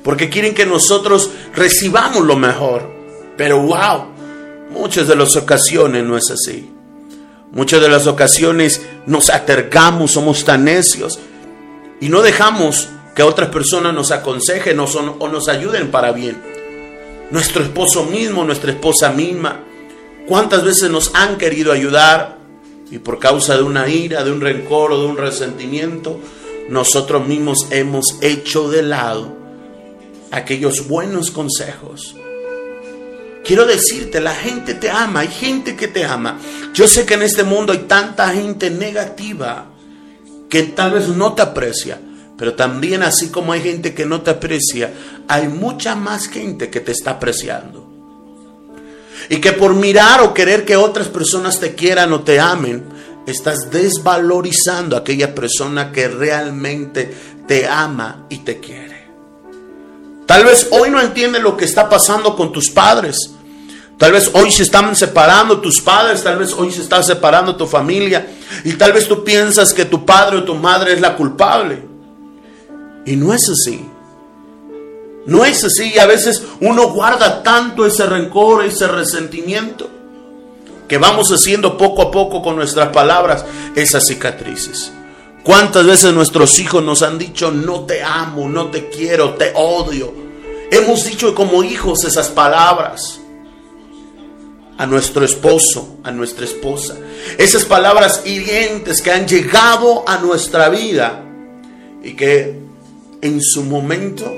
Porque 0.03 0.29
quieren 0.29 0.53
que 0.53 0.65
nosotros 0.65 1.29
recibamos 1.53 2.25
lo 2.25 2.36
mejor. 2.36 2.89
Pero 3.38 3.62
wow, 3.62 4.05
muchas 4.72 5.08
de 5.08 5.15
las 5.15 5.36
ocasiones 5.36 6.03
no 6.03 6.17
es 6.17 6.31
así. 6.31 6.69
Muchas 7.51 7.81
de 7.81 7.89
las 7.89 8.08
ocasiones 8.08 8.81
nos 9.05 9.29
atercamos, 9.29 10.12
somos 10.12 10.46
tan 10.46 10.65
necios 10.65 11.19
y 12.00 12.10
no 12.10 12.22
dejamos 12.22 12.89
que 13.15 13.24
otras 13.24 13.50
personas 13.50 13.93
nos 13.93 14.12
aconsejen 14.12 14.79
o 14.79 15.27
nos 15.29 15.48
ayuden 15.48 15.89
para 15.89 16.12
bien. 16.12 16.41
Nuestro 17.31 17.63
esposo 17.63 18.05
mismo, 18.05 18.43
nuestra 18.43 18.72
esposa 18.72 19.12
misma, 19.12 19.63
¿Cuántas 20.29 20.63
veces 20.63 20.91
nos 20.91 21.10
han 21.15 21.39
querido 21.39 21.72
ayudar 21.72 22.38
y 22.91 23.00
por 23.00 23.17
causa 23.17 23.58
de 23.58 23.63
una 23.63 23.89
ira, 23.89 24.24
de 24.24 24.31
un 24.31 24.41
rencor 24.41 24.91
o 24.91 25.01
de 25.01 25.08
un 25.08 25.17
resentimiento, 25.17 26.19
nosotros 26.70 27.28
mismos 27.28 27.68
hemos 27.72 28.18
hecho 28.22 28.70
de 28.70 28.84
lado 28.84 29.36
aquellos 30.32 30.88
buenos 30.88 31.32
consejos? 31.32 32.16
Quiero 33.44 33.66
decirte, 33.66 34.22
la 34.22 34.36
gente 34.36 34.76
te 34.76 34.90
ama, 34.90 35.22
hay 35.22 35.28
gente 35.28 35.76
que 35.76 35.88
te 35.88 36.06
ama. 36.06 36.40
Yo 36.74 36.88
sé 36.88 37.06
que 37.06 37.16
en 37.16 37.24
este 37.24 37.44
mundo 37.44 37.74
hay 37.74 37.80
tanta 37.80 38.30
gente 38.30 38.70
negativa 38.70 39.66
que 40.50 40.64
tal 40.64 40.92
vez 40.92 41.08
no 41.08 41.34
te 41.34 41.42
aprecia, 41.42 42.00
pero 42.38 42.54
también 42.54 43.04
así 43.04 43.30
como 43.30 43.54
hay 43.54 43.62
gente 43.62 43.94
que 43.94 44.06
no 44.06 44.22
te 44.22 44.32
aprecia, 44.32 44.94
hay 45.28 45.48
mucha 45.48 45.96
más 45.96 46.28
gente 46.28 46.70
que 46.70 46.80
te 46.80 46.92
está 46.92 47.12
apreciando. 47.12 47.88
Y 49.30 49.38
que 49.38 49.52
por 49.52 49.74
mirar 49.74 50.22
o 50.22 50.34
querer 50.34 50.66
que 50.66 50.76
otras 50.76 51.08
personas 51.08 51.60
te 51.60 51.76
quieran 51.76 52.14
o 52.14 52.22
te 52.22 52.40
amen, 52.40 52.84
estás 53.26 53.70
desvalorizando 53.72 54.96
a 54.96 55.00
aquella 55.00 55.34
persona 55.36 55.92
que 55.92 56.08
realmente 56.08 57.14
te 57.48 57.68
ama 57.68 58.26
y 58.30 58.40
te 58.40 58.60
quiere. 58.60 59.08
Tal 60.26 60.46
vez 60.46 60.68
hoy 60.72 60.92
no 60.92 61.02
entiendes 61.02 61.42
lo 61.42 61.58
que 61.58 61.66
está 61.66 61.90
pasando 61.90 62.36
con 62.36 62.52
tus 62.52 62.70
padres. 62.70 63.32
Tal 63.98 64.12
vez 64.12 64.30
hoy 64.34 64.52
se 64.52 64.64
están 64.64 64.96
separando 64.96 65.60
tus 65.60 65.82
padres, 65.82 66.24
tal 66.24 66.38
vez 66.38 66.54
hoy 66.54 66.72
se 66.72 66.82
está 66.82 67.04
separando 67.04 67.56
tu 67.56 67.66
familia 67.66 68.28
y 68.64 68.74
tal 68.74 68.94
vez 68.94 69.08
tú 69.08 69.24
piensas 69.24 69.74
que 69.74 69.86
tu 69.86 70.06
padre 70.06 70.38
o 70.38 70.44
tu 70.44 70.56
madre 70.56 70.94
es 70.94 71.02
la 71.02 71.16
culpable. 71.16 71.84
Y 73.06 73.16
no 73.16 73.34
es 73.34 73.50
así. 73.50 73.86
No 75.26 75.44
es 75.44 75.64
así. 75.64 75.98
A 76.00 76.06
veces 76.06 76.44
uno 76.62 76.94
guarda 76.94 77.44
tanto 77.44 77.86
ese 77.86 78.06
rencor, 78.06 78.64
ese 78.64 78.88
resentimiento, 78.88 79.90
que 80.89 80.98
vamos 80.98 81.31
haciendo 81.31 81.77
poco 81.77 82.01
a 82.01 82.12
poco 82.12 82.41
con 82.41 82.55
nuestras 82.55 82.89
palabras 82.89 83.46
esas 83.75 84.05
cicatrices. 84.08 84.91
¿Cuántas 85.43 85.86
veces 85.86 86.13
nuestros 86.13 86.60
hijos 86.60 86.84
nos 86.84 87.01
han 87.03 87.17
dicho, 87.17 87.51
no 87.51 87.86
te 87.86 88.03
amo, 88.03 88.50
no 88.50 88.67
te 88.67 88.89
quiero, 88.89 89.36
te 89.36 89.53
odio? 89.55 90.13
Hemos 90.72 91.05
dicho 91.05 91.34
como 91.34 91.63
hijos 91.63 92.03
esas 92.03 92.27
palabras 92.29 93.22
a 94.77 94.86
nuestro 94.86 95.24
esposo, 95.24 95.98
a 96.03 96.12
nuestra 96.12 96.46
esposa. 96.46 96.96
Esas 97.38 97.65
palabras 97.65 98.24
hirientes 98.25 99.01
que 99.01 99.12
han 99.12 99.27
llegado 99.27 100.03
a 100.08 100.17
nuestra 100.17 100.69
vida 100.69 101.24
y 102.03 102.15
que 102.15 102.60
en 103.22 103.41
su 103.41 103.63
momento 103.63 104.31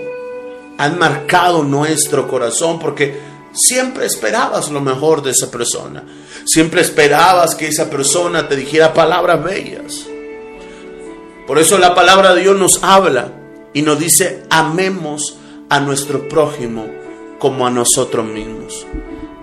han 0.77 0.99
marcado 0.99 1.63
nuestro 1.63 2.27
corazón 2.27 2.79
porque 2.79 3.19
siempre 3.53 4.05
esperabas 4.05 4.69
lo 4.69 4.81
mejor 4.81 5.21
de 5.21 5.31
esa 5.31 5.49
persona. 5.49 6.03
Siempre 6.45 6.81
esperabas 6.81 7.55
que 7.55 7.67
esa 7.67 7.89
persona 7.89 8.47
te 8.47 8.55
dijera 8.55 8.93
palabras 8.93 9.43
bellas. 9.43 10.05
Por 11.47 11.59
eso 11.59 11.77
la 11.77 11.93
palabra 11.93 12.33
de 12.33 12.41
Dios 12.41 12.57
nos 12.57 12.83
habla 12.83 13.31
y 13.73 13.81
nos 13.81 13.99
dice, 13.99 14.43
amemos 14.49 15.37
a 15.69 15.79
nuestro 15.79 16.27
prójimo 16.27 16.87
como 17.39 17.65
a 17.65 17.71
nosotros 17.71 18.25
mismos. 18.25 18.85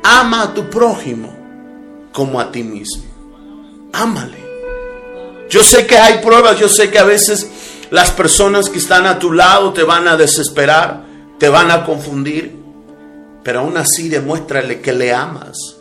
Ama 0.02 0.42
a 0.42 0.54
tu 0.54 0.70
prójimo 0.70 1.34
como 2.12 2.40
a 2.40 2.50
ti 2.50 2.62
mismo. 2.62 3.04
Ámale. 3.92 4.38
Yo 5.48 5.62
sé 5.62 5.86
que 5.86 5.98
hay 5.98 6.22
pruebas, 6.22 6.58
yo 6.58 6.68
sé 6.68 6.90
que 6.90 6.98
a 6.98 7.04
veces 7.04 7.48
las 7.90 8.10
personas 8.10 8.68
que 8.68 8.78
están 8.78 9.06
a 9.06 9.18
tu 9.18 9.32
lado 9.32 9.72
te 9.72 9.82
van 9.82 10.06
a 10.08 10.16
desesperar 10.16 11.08
te 11.38 11.48
van 11.48 11.70
a 11.70 11.84
confundir, 11.84 12.56
pero 13.42 13.60
aún 13.60 13.76
así 13.76 14.08
demuéstrale 14.08 14.80
que 14.80 14.92
le 14.92 15.12
amas. 15.14 15.77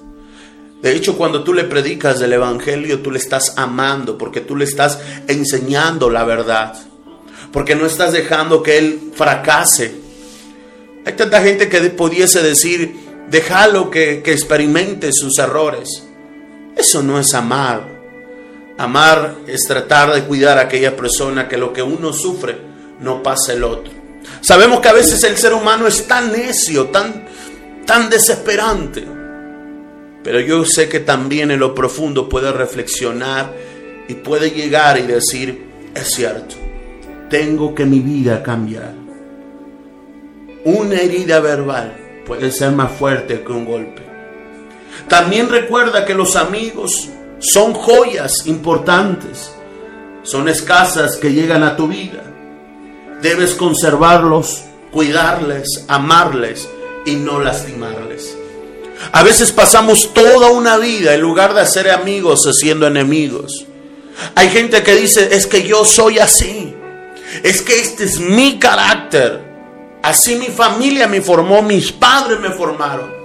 De 0.82 0.96
hecho, 0.96 1.18
cuando 1.18 1.44
tú 1.44 1.54
le 1.54 1.64
predicas 1.64 2.20
del 2.20 2.34
Evangelio, 2.34 3.02
tú 3.02 3.12
le 3.12 3.18
estás 3.18 3.58
amando 3.58 4.18
porque 4.18 4.42
tú 4.42 4.56
le 4.56 4.66
estás 4.66 5.00
enseñando 5.28 6.10
la 6.10 6.24
verdad. 6.24 6.76
Porque 7.52 7.76
no 7.76 7.86
estás 7.86 8.12
dejando 8.12 8.62
que 8.62 8.78
él 8.78 9.12
fracase. 9.16 9.96
Hay 11.06 11.14
tanta 11.14 11.42
gente 11.42 11.68
que 11.70 11.82
pudiese 11.90 12.44
decir, 12.44 12.96
déjalo 13.30 13.90
que, 13.90 14.22
que 14.22 14.34
experimente 14.34 15.10
sus 15.14 15.40
errores. 15.40 16.04
Eso 16.76 17.02
no 17.02 17.20
es 17.20 17.34
amar. 17.34 17.98
Amar 18.78 19.38
es 19.48 19.64
tratar 19.68 20.14
de 20.14 20.26
cuidar 20.26 20.60
a 20.60 20.62
aquella 20.62 20.96
persona 20.96 21.48
que 21.48 21.58
lo 21.58 21.74
que 21.74 21.82
uno 21.82 22.14
sufre 22.14 22.56
no 23.00 23.24
pase 23.24 23.54
el 23.54 23.64
otro. 23.64 23.92
Sabemos 24.42 24.82
que 24.82 24.90
a 24.90 24.94
veces 24.94 25.24
el 25.24 25.38
ser 25.38 25.54
humano 25.54 25.88
es 25.88 26.06
tan 26.06 26.32
necio, 26.32 26.90
tan, 26.90 27.28
tan 27.86 28.10
desesperante. 28.10 29.17
Pero 30.24 30.40
yo 30.40 30.66
sé 30.66 30.90
que 30.90 31.00
también 31.00 31.52
en 31.52 31.60
lo 31.60 31.74
profundo 31.74 32.28
puede 32.28 32.52
reflexionar 32.52 33.54
y 34.08 34.16
puede 34.16 34.52
llegar 34.52 34.98
y 35.00 35.04
decir, 35.04 35.66
es 35.96 36.12
cierto, 36.12 36.56
tengo 37.30 37.74
que 37.76 37.86
mi 37.86 38.00
vida 38.00 38.44
cambiar. 38.44 38.94
Una 40.66 40.96
herida 40.96 41.40
verbal 41.40 41.96
puede 42.26 42.52
ser 42.52 42.72
más 42.72 42.92
fuerte 42.92 43.44
que 43.44 43.52
un 43.52 43.66
golpe. 43.66 44.02
También 45.08 45.50
recuerda 45.50 46.06
que 46.06 46.14
los 46.14 46.36
amigos 46.36 47.10
son 47.40 47.74
joyas 47.74 48.46
importantes, 48.48 49.52
son 50.24 50.50
escasas 50.50 51.18
que 51.18 51.32
llegan 51.32 51.64
a 51.64 51.76
tu 51.76 51.88
vida. 51.88 52.24
Debes 53.22 53.56
conservarlos, 53.56 54.64
cuidarles, 54.92 55.86
amarles 55.88 56.68
y 57.06 57.16
no 57.16 57.40
lastimarles. 57.40 58.37
A 59.12 59.24
veces 59.24 59.52
pasamos 59.52 60.14
toda 60.14 60.50
una 60.50 60.78
vida 60.78 61.14
en 61.14 61.22
lugar 61.22 61.54
de 61.54 61.62
hacer 61.62 61.90
amigos 61.90 62.46
haciendo 62.46 62.88
enemigos. 62.88 63.66
Hay 64.36 64.50
gente 64.50 64.84
que 64.84 64.96
dice, 64.96 65.30
es 65.32 65.48
que 65.48 65.64
yo 65.64 65.86
soy 65.86 66.20
así. 66.20 66.74
Es 67.44 67.62
que 67.62 67.80
este 67.80 68.04
es 68.04 68.20
mi 68.20 68.58
carácter. 68.60 69.42
Así 70.02 70.36
mi 70.36 70.48
familia 70.48 71.08
me 71.08 71.22
formó, 71.22 71.62
mis 71.62 71.92
padres 71.92 72.40
me 72.40 72.52
formaron. 72.52 73.18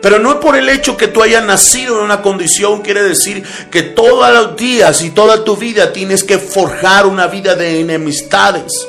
Pero 0.00 0.18
no 0.18 0.40
por 0.40 0.56
el 0.56 0.68
hecho 0.68 0.96
que 0.96 1.08
tú 1.08 1.22
hayas 1.22 1.44
nacido 1.44 1.98
en 1.98 2.04
una 2.04 2.22
condición 2.22 2.80
quiere 2.80 3.02
decir 3.02 3.44
que 3.70 3.82
todos 3.82 4.32
los 4.32 4.56
días 4.56 5.02
y 5.02 5.10
toda 5.10 5.44
tu 5.44 5.56
vida 5.56 5.92
tienes 5.92 6.24
que 6.24 6.38
forjar 6.38 7.06
una 7.06 7.26
vida 7.26 7.54
de 7.54 7.80
enemistades. 7.80 8.86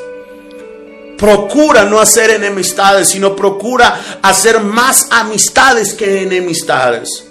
Procura 1.21 1.85
no 1.85 1.99
hacer 1.99 2.31
enemistades, 2.31 3.09
sino 3.09 3.35
procura 3.35 4.19
hacer 4.23 4.59
más 4.59 5.07
amistades 5.11 5.93
que 5.93 6.23
enemistades. 6.23 7.27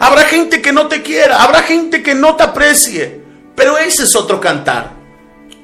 Habrá 0.00 0.22
gente 0.22 0.62
que 0.62 0.72
no 0.72 0.86
te 0.86 1.02
quiera, 1.02 1.42
habrá 1.42 1.60
gente 1.60 2.02
que 2.02 2.14
no 2.14 2.34
te 2.34 2.44
aprecie, 2.44 3.20
pero 3.54 3.76
ese 3.76 4.04
es 4.04 4.16
otro 4.16 4.40
cantar. 4.40 4.94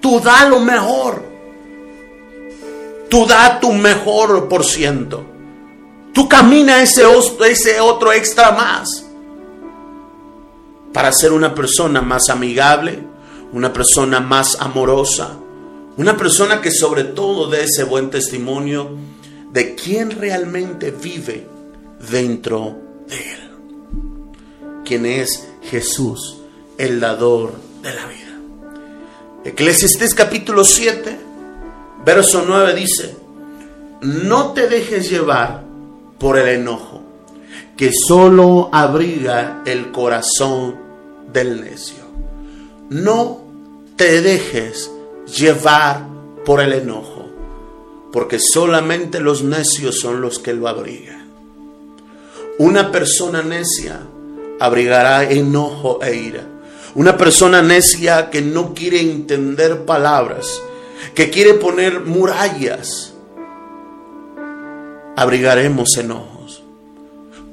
Tú 0.03 0.21
da 0.21 0.45
lo 0.45 0.61
mejor. 0.61 1.25
Tú 3.09 3.25
da 3.27 3.59
tu 3.59 3.73
mejor 3.73 4.51
por 4.51 4.67
ciento. 4.67 5.25
Tú 6.13 6.29
camina 6.29 6.83
ese, 6.83 7.05
ese 7.49 7.81
otro 7.81 8.13
extra 8.13 8.53
más 8.53 9.07
para 10.93 11.11
ser 11.11 11.33
una 11.33 11.55
persona 11.55 12.03
más 12.03 12.29
amigable, 12.29 13.03
una 13.55 13.73
persona 13.73 14.21
más 14.21 14.61
amorosa, 14.61 15.39
una 15.97 16.17
persona 16.17 16.61
que 16.61 16.71
sobre 16.71 17.05
todo 17.05 17.49
dé 17.49 17.65
ese 17.65 17.85
buen 17.85 18.11
testimonio 18.11 18.97
de 19.53 19.75
quién 19.75 20.11
realmente 20.11 20.91
vive 20.91 21.47
dentro 22.11 22.77
de 23.09 23.17
él. 23.17 23.41
Quién 24.85 25.07
es 25.07 25.49
Jesús, 25.63 26.39
el 26.79 27.01
dador 27.01 27.53
de 27.83 27.95
la 27.95 28.07
vida. 28.07 28.23
Eclesiastés 29.45 30.15
capítulo 30.15 30.65
7, 30.65 31.19
verso 32.05 32.45
9 32.47 32.75
dice, 32.75 33.17
no 34.01 34.53
te 34.53 34.69
dejes 34.69 35.11
llevar 35.11 35.65
por 36.19 36.39
el 36.39 36.49
enojo, 36.49 37.03
que 37.77 37.93
solo 37.93 38.71
abriga 38.73 39.63
el 39.67 39.93
corazón 39.93 40.77
del 41.33 41.61
necio. 41.61 42.03
No 42.89 43.43
te 43.97 44.23
dejes 44.23 44.92
llevar 45.27 46.07
por 46.45 46.61
el 46.61 46.73
enojo, 46.73 47.27
porque 48.13 48.39
solamente 48.39 49.21
los 49.21 49.43
necios 49.43 49.99
son 50.01 50.21
los 50.21 50.39
que 50.39 50.53
lo 50.53 50.69
abrigan. 50.69 51.27
Una 52.59 52.93
persona 52.93 53.43
necia 53.43 54.01
abrigará 54.61 55.25
enojo 55.25 56.01
e 56.03 56.15
ira. 56.15 56.47
Una 56.95 57.17
persona 57.17 57.63
necia 57.63 58.29
que 58.31 58.43
no 58.43 58.75
quiere 58.75 59.01
entender 59.01 59.85
palabras, 59.87 60.61
que 61.15 61.31
quiere 61.31 61.55
poner 61.55 62.01
murallas, 62.01 63.15
abrigaremos 65.17 65.97
enojos. 65.97 66.63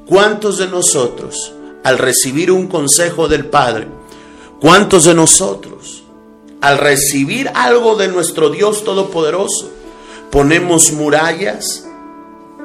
¿Cuántos 0.06 0.58
de 0.58 0.68
nosotros, 0.68 1.54
al 1.84 1.98
recibir 1.98 2.52
un 2.52 2.68
consejo 2.68 3.28
del 3.28 3.46
Padre, 3.46 3.88
cuántos 4.60 5.06
de 5.06 5.14
nosotros, 5.14 5.99
al 6.62 6.78
recibir 6.78 7.50
algo 7.54 7.96
de 7.96 8.08
nuestro 8.08 8.50
Dios 8.50 8.84
Todopoderoso, 8.84 9.70
ponemos 10.32 10.92
murallas, 10.92 11.86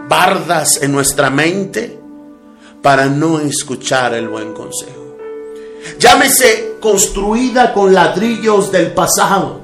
bardas 0.09 0.83
en 0.83 0.93
nuestra 0.93 1.31
mente 1.31 2.01
para 2.83 3.07
no 3.07 3.41
escuchar 3.41 4.15
el 4.15 4.29
buen 4.29 4.53
consejo? 4.53 5.17
Llámese 5.99 6.77
construida 6.81 7.73
con 7.73 7.95
ladrillos 7.95 8.73
del 8.73 8.93
pasado. 8.93 9.61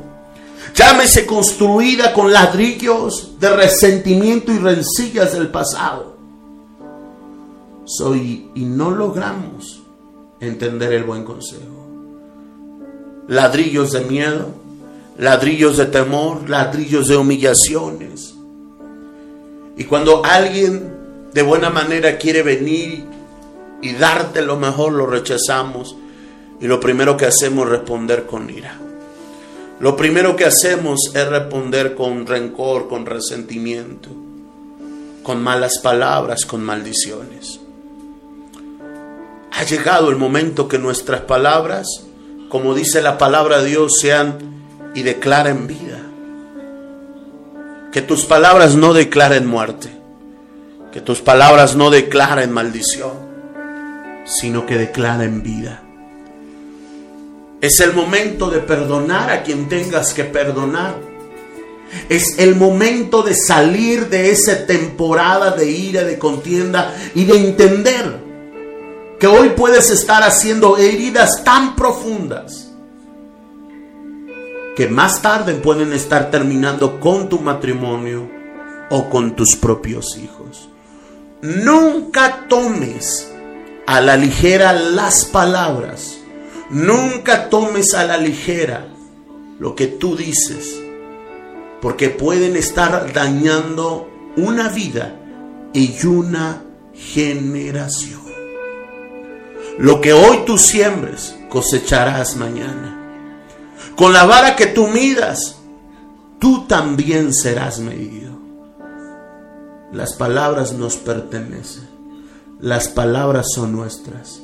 Llámese 0.75 1.27
construida 1.27 2.13
con 2.13 2.33
ladrillos 2.33 3.39
de 3.39 3.55
resentimiento 3.57 4.53
y 4.53 4.59
rencillas 4.59 5.33
del 5.33 5.49
pasado. 5.49 6.17
Soy 7.85 8.51
y 8.55 8.65
no 8.65 8.91
logramos 8.91 9.83
entender 10.41 10.93
el 10.93 11.05
buen 11.05 11.25
consejo. 11.25 11.90
Ladrillos 13.31 13.93
de 13.93 14.01
miedo, 14.01 14.49
ladrillos 15.17 15.77
de 15.77 15.87
temor, 15.87 16.51
ladrillos 16.51 17.07
de 17.07 17.17
humillaciones. 17.17 18.35
Y 19.77 19.85
cuando 19.85 20.25
alguien 20.25 20.93
de 21.33 21.43
buena 21.43 21.71
manera 21.71 22.19
quiere 22.19 22.43
venir 22.43 23.05
y 23.83 23.93
darte 23.93 24.43
lo 24.43 24.57
mejor, 24.57 24.95
lo 24.95 25.07
rechazamos 25.07 25.95
y 26.61 26.67
lo 26.67 26.81
primero 26.81 27.17
que 27.17 27.27
hacemos 27.27 27.67
es 27.67 27.71
responder 27.71 28.27
con 28.27 28.51
ira. 28.51 28.77
Lo 29.79 29.97
primero 29.97 30.35
que 30.35 30.45
hacemos 30.45 31.13
es 31.15 31.29
responder 31.29 31.95
con 31.95 32.27
rencor, 32.27 32.89
con 32.89 33.07
resentimiento, 33.07 34.11
con 35.23 35.41
malas 35.41 35.79
palabras, 35.79 36.45
con 36.45 36.63
maldiciones. 36.63 37.61
Ha 39.53 39.63
llegado 39.63 40.11
el 40.11 40.17
momento 40.17 40.67
que 40.67 40.79
nuestras 40.79 41.21
palabras, 41.21 42.07
como 42.51 42.75
dice 42.75 43.01
la 43.01 43.17
palabra 43.17 43.63
de 43.63 43.69
Dios, 43.69 43.93
sean 44.01 44.37
y 44.95 45.03
declaren 45.03 45.69
vida. 45.69 46.03
Que 47.93 48.03
tus 48.03 48.27
palabras 48.27 48.75
no 48.75 48.93
declaren 48.93 49.47
muerte. 49.47 49.89
Que 50.93 51.01
tus 51.01 51.21
palabras 51.21 51.77
no 51.77 51.91
declaren 51.91 52.51
maldición, 52.51 53.13
sino 54.25 54.67
que 54.67 54.77
declaren 54.77 55.45
vida. 55.45 55.83
Es 57.61 57.79
el 57.79 57.93
momento 57.93 58.51
de 58.51 58.59
perdonar 58.59 59.31
a 59.31 59.45
quien 59.45 59.69
tengas 59.69 60.13
que 60.13 60.25
perdonar. 60.25 60.97
Es 62.09 62.37
el 62.39 62.57
momento 62.57 63.23
de 63.23 63.35
salir 63.35 64.09
de 64.09 64.33
esa 64.33 64.67
temporada 64.67 65.53
de 65.53 65.71
ira, 65.71 66.03
de 66.03 66.19
contienda 66.19 66.97
y 67.15 67.27
de 67.27 67.37
entender 67.37 68.30
que 69.21 69.29
hoy 69.29 69.51
puedes 69.51 69.91
estar 69.91 70.25
haciendo 70.25 70.79
heridas 70.79 71.45
tan 71.45 71.77
profundas 71.77 72.73
que 74.75 74.89
más 74.89 75.23
tarde 75.23 75.55
pueden 75.55 75.93
estar 75.93 76.31
terminando 76.31 76.99
con 76.99 77.29
tu 77.29 77.39
matrimonio 77.39 78.29
o 78.91 79.09
con 79.09 79.37
tus 79.37 79.55
propios 79.55 80.17
hijos. 80.17 80.69
Nunca 81.43 82.47
tomes 82.49 83.31
a 83.87 84.01
la 84.01 84.17
ligera 84.17 84.73
las 84.73 85.25
palabras 85.27 86.21
Nunca 86.71 87.49
tomes 87.49 87.95
a 87.95 88.05
la 88.05 88.17
ligera 88.17 88.87
lo 89.59 89.75
que 89.75 89.89
tú 89.89 90.15
dices, 90.15 90.81
porque 91.83 92.11
pueden 92.11 92.55
estar 92.57 93.13
dañando 93.13 94.09
una 94.37 94.69
vida 94.69 95.17
y 95.73 96.07
una 96.07 96.63
generación. 96.95 98.20
Lo 99.81 100.03
que 100.03 100.13
hoy 100.13 100.41
tú 100.45 100.59
siembres, 100.59 101.35
cosecharás 101.49 102.37
mañana. 102.37 102.99
Con 103.97 104.13
la 104.13 104.27
vara 104.27 104.55
que 104.55 104.67
tú 104.67 104.89
midas, 104.89 105.57
tú 106.39 106.67
también 106.67 107.33
serás 107.33 107.81
medido. 107.81 108.31
Las 109.91 110.13
palabras 110.13 110.75
nos 110.75 110.97
pertenecen. 110.97 111.89
Las 112.61 112.89
palabras 112.89 113.47
son 113.55 113.73
nuestras. 113.73 114.43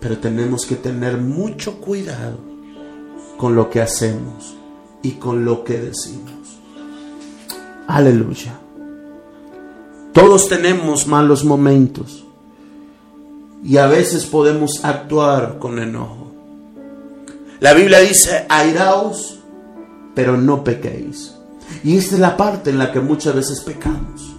Pero 0.00 0.16
tenemos 0.20 0.64
que 0.64 0.76
tener 0.76 1.18
mucho 1.18 1.78
cuidado 1.78 2.38
con 3.36 3.54
lo 3.54 3.68
que 3.68 3.82
hacemos 3.82 4.56
y 5.02 5.12
con 5.12 5.44
lo 5.44 5.64
que 5.64 5.78
decimos. 5.78 6.32
Aleluya. 7.86 8.58
Todos 10.14 10.48
tenemos 10.48 11.06
malos 11.06 11.44
momentos 11.44 12.25
y 13.62 13.76
a 13.78 13.86
veces 13.86 14.26
podemos 14.26 14.84
actuar 14.84 15.58
con 15.58 15.78
enojo. 15.78 16.32
La 17.60 17.72
Biblia 17.72 18.00
dice, 18.00 18.46
airaos, 18.48 19.38
pero 20.14 20.36
no 20.36 20.62
pequéis. 20.62 21.34
Y 21.82 21.96
esta 21.96 22.14
es 22.14 22.20
la 22.20 22.36
parte 22.36 22.70
en 22.70 22.78
la 22.78 22.92
que 22.92 23.00
muchas 23.00 23.34
veces 23.34 23.60
pecamos. 23.60 24.34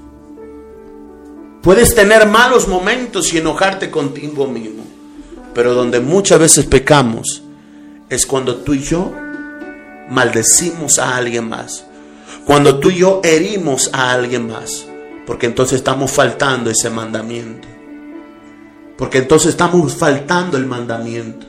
Puedes 1.62 1.96
tener 1.96 2.28
malos 2.28 2.68
momentos 2.68 3.34
y 3.34 3.40
enojarte 3.40 3.92
contigo 3.92 4.48
mismo. 4.48 4.84
Pero 5.54 5.74
donde 5.74 6.00
muchas 6.00 6.40
veces 6.40 6.66
pecamos 6.66 7.44
es 8.10 8.26
cuando 8.26 8.58
tú 8.58 8.74
y 8.74 8.80
yo 8.80 9.12
maldecimos 10.10 11.00
a 11.00 11.18
alguien 11.18 11.50
más. 11.50 11.86
Cuando 12.46 12.80
tú 12.80 12.92
y 12.92 13.00
yo 13.00 13.22
herimos 13.24 13.90
a 13.92 14.12
alguien 14.12 14.48
más. 14.48 14.86
Porque 15.26 15.48
entonces 15.48 15.80
estamos 15.80 16.12
faltando 16.12 16.70
ese 16.70 16.90
mandamiento. 16.90 17.68
Porque 18.98 19.20
entonces 19.20 19.50
estamos 19.50 19.96
faltando 19.96 20.58
el 20.58 20.66
mandamiento. 20.66 21.46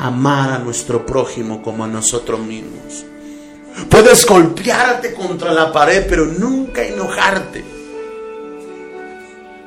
Amar 0.00 0.52
a 0.52 0.58
nuestro 0.58 1.06
prójimo 1.06 1.62
como 1.62 1.84
a 1.84 1.88
nosotros 1.88 2.40
mismos. 2.40 3.04
Puedes 3.88 4.26
golpearte 4.26 5.14
contra 5.14 5.52
la 5.52 5.72
pared, 5.72 6.06
pero 6.08 6.26
nunca 6.26 6.82
enojarte 6.82 7.64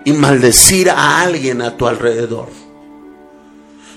y 0.03 0.13
maldecir 0.13 0.89
a 0.89 1.21
alguien 1.21 1.61
a 1.61 1.77
tu 1.77 1.87
alrededor. 1.87 2.49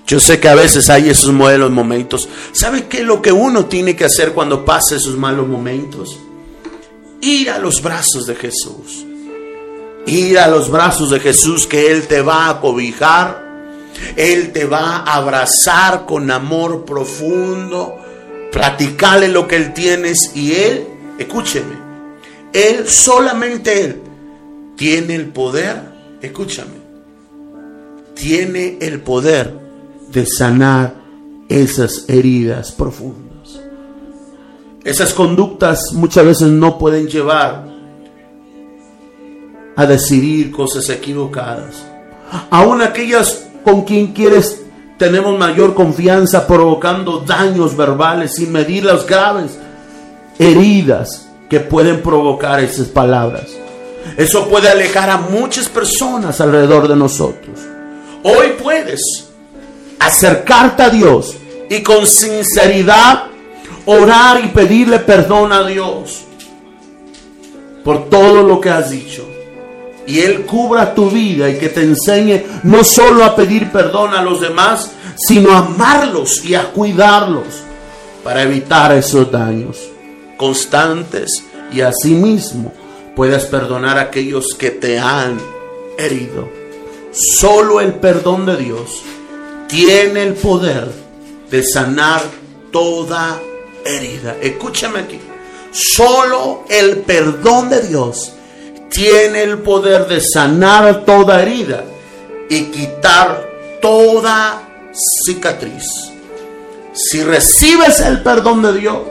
Yo 0.07 0.21
sé 0.21 0.39
que 0.39 0.49
a 0.49 0.55
veces 0.55 0.91
hay 0.91 1.09
esos 1.09 1.33
malos 1.33 1.71
momentos. 1.71 2.29
¿Sabe 2.53 2.87
qué 2.87 2.99
es 2.99 3.05
lo 3.05 3.23
que 3.23 3.33
uno 3.33 3.67
tiene 3.67 3.97
que 3.97 4.05
hacer 4.05 4.33
cuando 4.33 4.65
pasa 4.65 4.97
esos 4.97 5.17
malos 5.17 5.49
momentos? 5.49 6.19
Ir 7.23 7.51
a 7.51 7.59
los 7.59 7.83
brazos 7.83 8.27
de 8.27 8.35
Jesús. 8.35 9.07
Ir 10.07 10.39
a 10.39 10.49
los 10.49 10.71
brazos 10.71 11.11
de 11.11 11.21
Jesús 11.21 11.67
que 11.67 11.91
Él 11.91 12.07
te 12.07 12.21
va 12.21 12.49
a 12.49 12.61
cobijar. 12.61 13.45
Él 14.17 14.53
te 14.53 14.65
va 14.65 14.99
a 14.99 15.15
abrazar 15.15 16.05
con 16.07 16.31
amor 16.31 16.85
profundo. 16.85 17.97
Platicarle 18.53 19.29
lo 19.29 19.49
que 19.49 19.57
Él 19.57 19.75
tienes 19.75 20.33
y 20.37 20.53
Él, 20.53 20.87
escúcheme, 21.19 21.75
Él, 22.53 22.87
solamente 22.87 23.85
Él, 23.85 24.01
tiene 24.77 25.17
el 25.17 25.27
poder, 25.27 25.83
escúchame, 26.23 26.85
tiene 28.15 28.79
el 28.81 29.01
poder 29.01 29.59
de 30.13 30.25
sanar 30.27 30.95
esas 31.49 32.05
heridas 32.09 32.71
profundas. 32.71 33.61
Esas 34.85 35.15
conductas 35.15 35.93
muchas 35.93 36.25
veces 36.25 36.49
no 36.49 36.79
pueden 36.79 37.09
llevar 37.09 37.74
a 39.77 39.87
decidir 39.87 40.51
cosas 40.51 40.89
equivocadas. 40.89 41.85
Aún 42.51 42.83
aquellas 42.83 43.47
con 43.65 43.83
quien 43.83 44.13
quieres 44.13 44.63
tenemos 44.99 45.37
mayor 45.39 45.75
confianza 45.75 46.47
provocando 46.47 47.21
daños 47.21 47.77
verbales 47.77 48.35
sin 48.37 48.53
medir 48.53 48.85
las 48.85 49.07
graves 49.07 49.59
heridas 50.39 51.29
que 51.49 51.61
pueden 51.61 52.03
provocar 52.03 52.61
esas 52.61 52.89
palabras. 52.89 53.49
Eso 54.17 54.49
puede 54.49 54.69
alejar 54.69 55.11
a 55.11 55.19
muchas 55.19 55.69
personas 55.69 56.41
alrededor 56.41 56.89
de 56.89 56.97
nosotros. 56.97 57.59
Hoy 58.23 58.55
puedes 58.63 59.01
acercarte 59.99 60.83
a 60.83 60.91
Dios 60.91 61.35
y 61.69 61.83
con 61.83 62.07
sinceridad 62.07 63.25
orar 63.87 64.45
y 64.45 64.49
pedirle 64.49 64.99
perdón 65.01 65.53
a 65.53 65.67
Dios 65.67 66.23
por 67.83 68.09
todo 68.09 68.43
lo 68.43 68.61
que 68.61 68.71
has 68.71 68.91
dicho. 68.91 69.34
Y 70.07 70.21
Él 70.21 70.45
cubra 70.45 70.95
tu 70.95 71.11
vida 71.11 71.49
y 71.49 71.59
que 71.59 71.69
te 71.69 71.83
enseñe 71.83 72.45
no 72.63 72.85
solo 72.85 73.25
a 73.25 73.35
pedir 73.35 73.71
perdón 73.71 74.15
a 74.15 74.23
los 74.23 74.41
demás, 74.41 74.91
sino 75.17 75.53
a 75.53 75.59
amarlos 75.59 76.45
y 76.45 76.55
a 76.55 76.71
cuidarlos 76.73 77.47
para 78.23 78.43
evitar 78.43 78.93
esos 78.93 79.31
daños 79.31 79.79
constantes 80.37 81.45
y 81.73 81.81
asimismo 81.81 82.73
puedas 83.15 83.45
perdonar 83.45 83.99
a 83.99 84.03
aquellos 84.03 84.55
que 84.59 84.71
te 84.71 84.99
han 84.99 85.39
herido. 85.99 86.49
Solo 87.13 87.81
el 87.81 87.95
perdón 87.95 88.47
de 88.47 88.57
Dios 88.57 89.03
tiene 89.69 90.25
el 90.25 90.35
poder 90.35 90.89
de 91.51 91.63
sanar 91.63 92.23
toda 92.73 93.41
herida. 93.85 94.37
Escúchame 94.41 95.01
aquí. 95.01 95.21
Solo 95.71 96.65
el 96.69 96.99
perdón 96.99 97.69
de 97.69 97.87
Dios 97.87 98.33
tiene 98.95 99.43
el 99.43 99.59
poder 99.59 100.07
de 100.07 100.21
sanar 100.21 101.05
toda 101.05 101.43
herida 101.43 101.85
y 102.49 102.67
quitar 102.67 103.51
toda 103.83 104.63
cicatriz. 105.27 106.13
Si 106.93 107.25
recibes 107.25 107.99
el 108.01 108.23
perdón 108.23 108.63
de 108.63 108.73
Dios, 108.75 109.03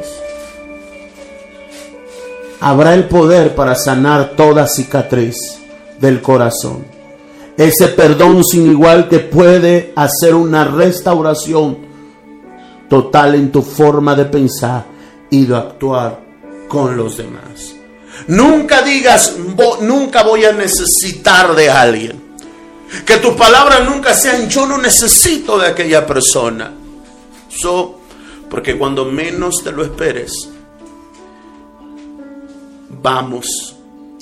habrá 2.62 2.94
el 2.94 3.10
poder 3.10 3.56
para 3.56 3.76
sanar 3.76 4.38
toda 4.38 4.68
cicatriz 4.68 5.60
del 6.00 6.22
corazón. 6.22 6.86
Ese 7.58 7.90
perdón 7.90 8.44
sin 8.46 8.72
igual 8.72 9.10
que 9.10 9.20
puede 9.20 9.92
hacer 9.98 10.34
una 10.34 10.64
restauración 10.64 11.78
total 12.90 13.36
en 13.36 13.52
tu 13.52 13.62
forma 13.62 14.16
de 14.16 14.26
pensar 14.26 14.86
y 15.30 15.46
de 15.46 15.58
actuar 15.58 16.22
con 16.70 16.96
los 16.96 17.18
demás. 17.18 17.83
Nunca 18.28 18.82
digas, 18.82 19.36
nunca 19.82 20.24
voy 20.24 20.46
a 20.46 20.54
necesitar 20.54 21.56
de 21.56 21.70
alguien. 21.70 22.24
Que 23.06 23.18
tus 23.18 23.34
palabras 23.36 23.88
nunca 23.88 24.14
sean, 24.14 24.48
yo 24.50 24.66
no 24.66 24.78
necesito 24.78 25.58
de 25.58 25.68
aquella 25.68 26.06
persona. 26.06 26.72
So, 27.50 28.00
porque 28.50 28.78
cuando 28.78 29.06
menos 29.06 29.64
te 29.64 29.72
lo 29.72 29.84
esperes, 29.84 30.32
vamos 33.02 33.76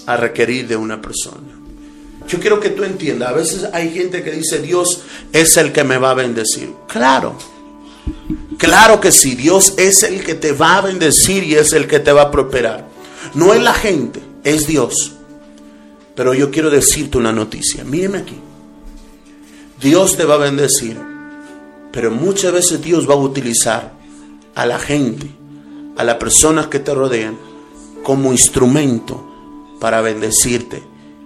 a 0.06 0.18
requerir 0.18 0.68
de 0.68 0.76
una 0.76 1.02
persona. 1.02 1.60
Yo 2.28 2.40
quiero 2.40 2.60
que 2.60 2.70
tú 2.70 2.84
entiendas, 2.84 3.30
a 3.30 3.34
veces 3.34 3.68
hay 3.74 3.92
gente 3.92 4.24
que 4.24 4.32
dice, 4.32 4.60
Dios 4.60 5.02
es 5.34 5.58
el 5.58 5.72
que 5.72 5.84
me 5.84 5.98
va 5.98 6.12
a 6.12 6.14
bendecir. 6.14 6.72
Claro, 6.88 7.36
claro 8.58 9.02
que 9.02 9.12
sí, 9.12 9.36
Dios 9.36 9.74
es 9.78 10.04
el 10.04 10.24
que 10.24 10.36
te 10.36 10.54
va 10.54 10.78
a 10.78 10.82
bendecir 10.82 11.44
y 11.44 11.56
es 11.56 11.74
el 11.74 11.88
que 11.88 12.00
te 12.00 12.12
va 12.12 12.24
a 12.24 12.32
prosperar. 12.32 12.91
No 13.34 13.54
es 13.54 13.62
la 13.62 13.74
gente, 13.74 14.22
es 14.44 14.68
Dios. 14.68 15.14
Pero 16.16 16.34
yo 16.34 16.52
quiero 16.52 16.70
decirte 16.70 17.18
una 17.18 17.32
noticia, 17.32 17.84
míreme 17.84 18.20
aquí. 18.20 18.40
Dios 19.80 20.16
te 20.16 20.26
va 20.26 20.36
a 20.36 20.40
bendecir, 20.40 20.98
pero 21.92 22.12
muchas 22.12 22.54
veces 22.54 22.82
Dios 22.82 23.10
va 23.10 23.14
a 23.14 23.18
utilizar 23.18 23.94
a 24.54 24.66
la 24.66 24.78
gente, 24.78 25.28
a 25.98 26.04
las 26.04 26.16
personas 26.16 26.68
que 26.68 26.80
te 26.80 26.94
rodean, 26.94 27.38
como 28.04 28.32
instrumento 28.32 29.28
para 29.80 30.02
bendecirte 30.02 30.84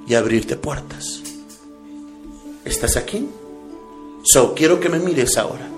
y 0.07 0.13
abrirte 0.13 0.55
puertas. 0.55 1.21
¿Estás 2.63 2.95
aquí? 2.95 3.27
So, 4.23 4.53
quiero 4.55 4.79
que 4.79 4.89
me 4.89 4.99
mires 4.99 5.37
ahora. 5.37 5.69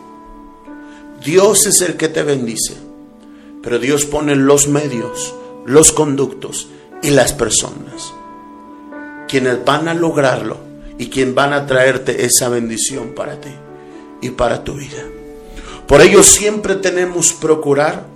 Dios 1.23 1.65
es 1.65 1.82
el 1.82 1.97
que 1.97 2.08
te 2.08 2.23
bendice, 2.23 2.75
pero 3.62 3.80
Dios 3.80 4.06
pone 4.06 4.36
los 4.36 4.67
medios, 4.67 5.34
los 5.67 5.91
conductos 5.91 6.69
y 7.03 7.12
las 7.12 7.34
personas, 7.34 8.13
quienes 9.27 9.63
van 9.63 9.88
a 9.88 9.93
lograrlo 9.93 10.58
y 10.97 11.10
quienes 11.10 11.36
van 11.36 11.53
a 11.53 11.67
traerte 11.67 12.25
esa 12.25 12.49
bendición 12.49 13.10
para 13.13 13.39
ti 13.39 13.51
y 14.21 14.32
para 14.32 14.63
tu 14.63 14.73
vida. 14.73 15.03
Por 15.86 16.01
ello 16.01 16.23
siempre 16.23 16.75
tenemos 16.75 17.34
procurar 17.34 18.08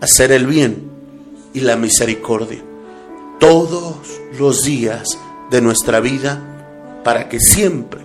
hacer 0.00 0.30
el 0.30 0.46
bien 0.46 0.90
y 1.54 1.60
la 1.60 1.76
misericordia 1.76 2.62
todos 3.40 3.96
los 4.38 4.62
días 4.62 5.18
de 5.50 5.60
nuestra 5.60 6.00
vida 6.00 7.00
para 7.02 7.28
que 7.28 7.40
siempre, 7.40 8.00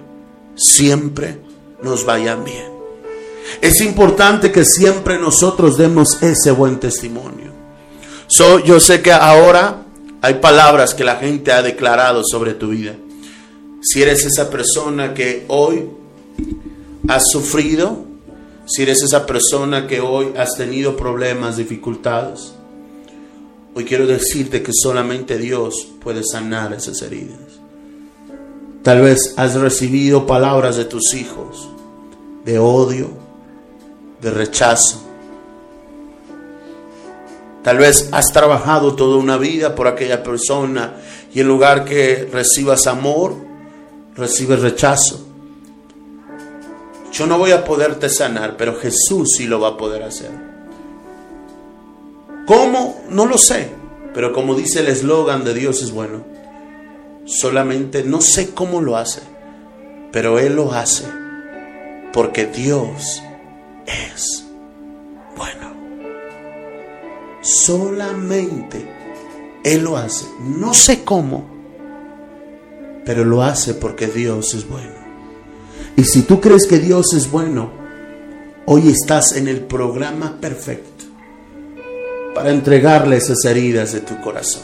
siempre 0.56 1.40
nos 1.82 2.06
vayan 2.06 2.44
bien. 2.44 2.70
Es 3.62 3.82
importante 3.82 4.52
que 4.52 4.64
siempre 4.64 5.18
nosotros 5.18 5.78
demos 5.78 6.22
ese 6.22 6.52
buen 6.52 6.80
testimonio. 6.80 7.49
So, 8.30 8.60
yo 8.60 8.80
sé 8.80 9.02
que 9.02 9.12
ahora 9.12 9.84
hay 10.22 10.36
palabras 10.36 10.94
que 10.94 11.04
la 11.04 11.18
gente 11.18 11.52
ha 11.52 11.62
declarado 11.62 12.24
sobre 12.24 12.54
tu 12.54 12.70
vida. 12.70 12.96
Si 13.82 14.02
eres 14.02 14.26
esa 14.26 14.50
persona 14.50 15.14
que 15.14 15.46
hoy 15.50 15.90
has 17.08 17.30
sufrido, 17.30 18.06
si 18.66 18.84
eres 18.84 19.04
esa 19.04 19.26
persona 19.26 19.88
que 19.88 20.00
hoy 20.00 20.34
has 20.38 20.56
tenido 20.56 20.96
problemas, 20.96 21.58
dificultades, 21.58 22.54
Hoy 23.76 23.86
quiero 23.86 24.08
decirte 24.08 24.62
que 24.64 24.72
solamente 24.74 25.38
Dios 25.38 25.88
puede 26.02 26.24
sanar 26.24 26.74
esas 26.74 27.02
heridas. 27.02 27.40
Tal 28.84 29.02
vez 29.02 29.34
has 29.38 29.56
recibido 29.56 30.26
palabras 30.26 30.76
de 30.76 30.86
tus 30.86 31.14
hijos 31.14 31.70
de 32.46 32.58
odio, 32.58 33.10
de 34.22 34.32
rechazo. 34.32 35.02
Tal 37.70 37.78
vez 37.78 38.10
has 38.12 38.34
trabajado 38.34 38.96
toda 38.96 39.18
una 39.18 39.38
vida 39.38 39.76
por 39.76 39.88
aquella 39.88 40.24
persona 40.24 40.96
y 41.32 41.40
en 41.40 41.48
lugar 41.48 41.86
que 41.86 42.28
recibas 42.34 42.88
amor, 42.88 43.36
recibes 44.16 44.62
rechazo. 44.62 45.24
Yo 47.12 47.28
no 47.28 47.38
voy 47.38 47.52
a 47.52 47.64
poderte 47.64 48.10
sanar, 48.10 48.58
pero 48.58 48.76
Jesús 48.76 49.36
sí 49.38 49.46
lo 49.46 49.60
va 49.60 49.68
a 49.68 49.78
poder 49.78 50.02
hacer. 50.02 50.32
¿Cómo? 52.48 53.04
No 53.12 53.28
lo 53.28 53.38
sé. 53.38 53.70
Pero 54.16 54.34
como 54.34 54.56
dice 54.56 54.80
el 54.80 54.88
eslogan 54.88 55.44
de 55.44 55.54
Dios 55.54 55.84
es 55.84 55.92
bueno. 55.92 56.26
Solamente 57.26 58.02
no 58.02 58.20
sé 58.22 58.50
cómo 58.56 58.82
lo 58.82 58.98
hace. 58.98 59.22
Pero 60.12 60.40
Él 60.40 60.56
lo 60.56 60.74
hace. 60.74 61.06
Porque 62.14 62.48
Dios 62.48 63.22
es 63.86 64.44
bueno. 65.38 65.69
Solamente 67.42 68.88
Él 69.64 69.84
lo 69.84 69.98
hace. 69.98 70.26
No 70.40 70.74
sé 70.74 71.04
cómo. 71.04 71.46
Pero 73.06 73.26
lo 73.26 73.42
hace 73.44 73.74
porque 73.74 74.08
Dios 74.08 74.54
es 74.54 74.68
bueno. 74.68 75.00
Y 75.96 76.04
si 76.04 76.22
tú 76.22 76.40
crees 76.40 76.68
que 76.68 76.80
Dios 76.80 77.14
es 77.14 77.30
bueno, 77.30 77.72
hoy 78.66 78.90
estás 78.90 79.36
en 79.36 79.48
el 79.48 79.62
programa 79.62 80.38
perfecto 80.40 81.06
para 82.36 82.52
entregarle 82.52 83.18
esas 83.18 83.44
heridas 83.46 83.94
de 83.94 84.02
tu 84.02 84.22
corazón, 84.22 84.62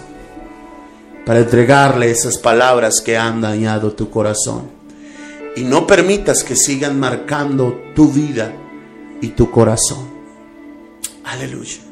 para 1.26 1.40
entregarle 1.40 2.12
esas 2.12 2.38
palabras 2.38 3.02
que 3.02 3.18
han 3.18 3.42
dañado 3.42 3.94
tu 3.94 4.10
corazón. 4.10 4.70
Y 5.58 5.64
no 5.64 5.88
permitas 5.88 6.44
que 6.44 6.56
sigan 6.56 7.00
marcando 7.00 7.82
tu 7.96 8.12
vida 8.12 8.54
y 9.22 9.30
tu 9.30 9.50
corazón. 9.50 10.08
Aleluya. 11.24 11.85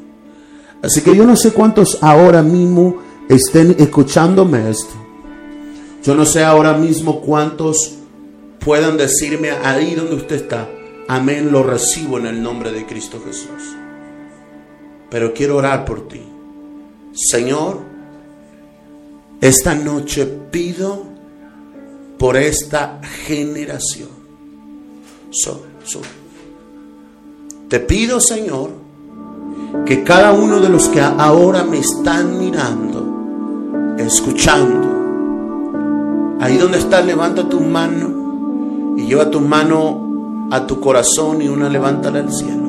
Así 0.84 1.00
que 1.02 1.16
yo 1.16 1.24
no 1.24 1.36
sé 1.36 1.52
cuántos 1.52 1.98
ahora 2.02 2.42
mismo 2.42 2.98
estén 3.28 3.76
escuchándome 3.78 4.70
esto. 4.70 4.94
Yo 6.02 6.14
no 6.14 6.26
sé 6.26 6.44
ahora 6.44 6.74
mismo 6.74 7.20
cuántos 7.20 7.94
puedan 8.60 8.96
decirme 8.96 9.50
ahí 9.50 9.94
donde 9.94 10.16
usted 10.16 10.36
está. 10.36 10.68
Amén, 11.08 11.50
lo 11.50 11.62
recibo 11.62 12.18
en 12.18 12.26
el 12.26 12.42
nombre 12.42 12.72
de 12.72 12.86
Cristo 12.86 13.20
Jesús 13.24 13.76
pero 15.14 15.32
quiero 15.32 15.58
orar 15.58 15.84
por 15.84 16.08
ti. 16.08 16.20
Señor, 17.12 17.82
esta 19.40 19.72
noche 19.76 20.26
pido 20.26 21.04
por 22.18 22.36
esta 22.36 23.00
generación. 23.24 24.08
Te 27.68 27.78
pido, 27.78 28.20
Señor, 28.20 28.72
que 29.86 30.02
cada 30.04 30.32
uno 30.32 30.60
de 30.60 30.68
los 30.68 30.88
que 30.88 31.00
ahora 31.00 31.64
me 31.64 31.78
están 31.78 32.38
mirando, 32.38 33.96
escuchando, 33.98 34.94
Ahí 36.44 36.58
donde 36.58 36.76
estás, 36.76 37.06
levanta 37.06 37.48
tu 37.48 37.58
mano 37.58 38.94
y 38.98 39.06
lleva 39.06 39.30
tu 39.30 39.40
mano 39.40 40.48
a 40.50 40.66
tu 40.66 40.78
corazón 40.78 41.40
y 41.40 41.48
una 41.48 41.70
levántala 41.70 42.18
al 42.18 42.30
cielo. 42.30 42.68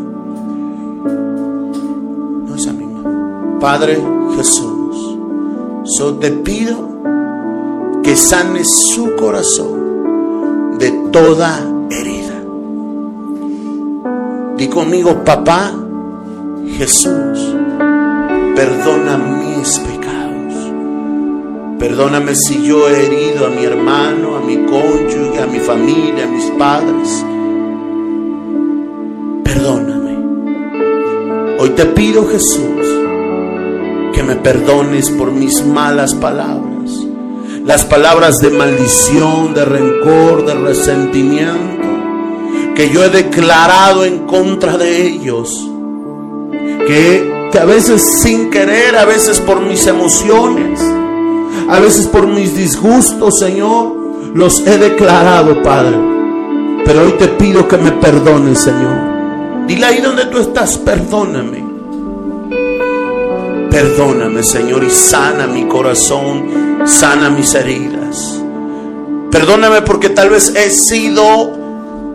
No 2.47 2.55
esa 2.55 2.71
misma. 2.71 3.59
Padre 3.59 4.01
Jesús, 4.37 5.17
yo 5.97 6.13
te 6.13 6.31
pido 6.31 6.87
que 8.01 8.15
sanes 8.15 8.69
su 8.93 9.13
corazón 9.17 10.77
de 10.77 10.91
toda 11.11 11.59
herida. 11.89 12.41
Di 14.55 14.69
conmigo, 14.69 15.21
papá 15.25 15.73
Jesús, 16.77 17.55
perdona 18.55 19.17
mis 19.17 19.79
pecados. 19.79 20.53
Perdóname 21.79 22.35
si 22.35 22.65
yo 22.65 22.89
he 22.89 23.05
herido 23.05 23.47
a 23.47 23.49
mi 23.49 23.63
hermano, 23.63 24.35
a 24.35 24.41
mi 24.41 24.57
cónyuge, 24.57 25.41
a 25.41 25.47
mi 25.47 25.59
familia, 25.59 26.25
a 26.25 26.27
mis 26.27 26.45
padres. 26.57 27.25
Perdóname. 29.43 30.17
Hoy 31.59 31.69
te 31.69 31.85
pido, 31.85 32.27
Jesús, 32.27 32.85
que 34.13 34.23
me 34.23 34.35
perdones 34.35 35.09
por 35.11 35.31
mis 35.31 35.65
malas 35.65 36.13
palabras 36.13 36.75
las 37.65 37.83
palabras 37.83 38.37
de 38.37 38.51
maldición, 38.51 39.55
de 39.55 39.65
rencor, 39.65 40.45
de 40.45 40.53
resentimiento 40.53 41.83
que 42.75 42.91
yo 42.91 43.03
he 43.03 43.09
declarado 43.09 44.05
en 44.05 44.27
contra 44.27 44.77
de 44.77 45.07
ellos. 45.07 45.71
Que, 46.87 47.51
a 47.59 47.65
veces 47.65 48.19
sin 48.21 48.49
querer, 48.49 48.95
a 48.97 49.05
veces 49.05 49.39
por 49.39 49.61
mis 49.61 49.87
emociones, 49.87 50.79
a 51.69 51.79
veces 51.79 52.07
por 52.07 52.27
mis 52.27 52.55
disgustos, 52.55 53.39
Señor, 53.39 53.95
los 54.33 54.59
he 54.67 54.77
declarado, 54.77 55.63
Padre. 55.63 55.97
Pero 56.83 57.03
hoy 57.03 57.13
te 57.13 57.29
pido 57.29 57.67
que 57.67 57.77
me 57.77 57.91
perdones, 57.93 58.59
Señor. 58.59 59.65
Dile 59.67 59.85
ahí 59.85 60.01
donde 60.01 60.25
tú 60.25 60.39
estás, 60.39 60.77
perdóname. 60.77 61.63
Perdóname, 63.71 64.43
Señor, 64.43 64.83
y 64.83 64.89
sana 64.89 65.47
mi 65.47 65.65
corazón 65.67 66.65
sana 66.85 67.29
mis 67.29 67.53
heridas. 67.55 68.41
Perdóname 69.31 69.81
porque 69.81 70.09
tal 70.09 70.29
vez 70.29 70.53
he 70.55 70.69
sido 70.69 71.64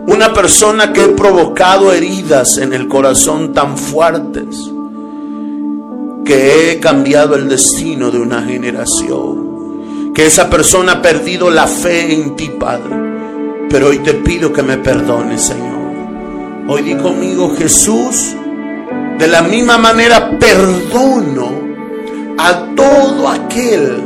una 0.07 0.33
persona 0.33 0.91
que 0.93 1.03
he 1.03 1.09
provocado 1.09 1.93
heridas 1.93 2.57
en 2.57 2.73
el 2.73 2.87
corazón 2.87 3.53
tan 3.53 3.77
fuertes 3.77 4.71
que 6.25 6.71
he 6.71 6.79
cambiado 6.79 7.35
el 7.35 7.49
destino 7.49 8.11
de 8.11 8.19
una 8.19 8.41
generación. 8.43 10.13
Que 10.13 10.25
esa 10.25 10.49
persona 10.49 10.93
ha 10.93 11.01
perdido 11.01 11.49
la 11.49 11.67
fe 11.67 12.13
en 12.13 12.35
ti, 12.35 12.49
Padre. 12.59 12.95
Pero 13.69 13.87
hoy 13.87 13.99
te 13.99 14.13
pido 14.15 14.51
que 14.51 14.61
me 14.61 14.77
perdones, 14.77 15.41
Señor. 15.41 15.71
Hoy 16.67 16.81
di 16.81 16.95
conmigo, 16.95 17.55
Jesús, 17.57 18.35
de 19.17 19.27
la 19.27 19.41
misma 19.41 19.77
manera 19.77 20.37
perdono 20.37 21.51
a 22.37 22.75
todo 22.75 23.27
aquel 23.29 24.03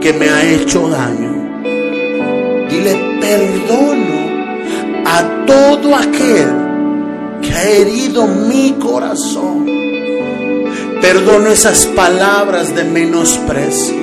que 0.00 0.12
me 0.12 0.28
ha 0.28 0.42
hecho 0.50 0.88
daño. 0.88 1.62
Dile 2.68 3.18
perdono 3.20 4.09
a 5.12 5.44
todo 5.44 5.96
aquel 5.96 6.50
que 7.42 7.52
ha 7.52 7.68
herido 7.68 8.28
mi 8.28 8.76
corazón. 8.78 9.66
Perdono 11.00 11.50
esas 11.50 11.86
palabras 11.86 12.74
de 12.76 12.84
menosprecio. 12.84 13.96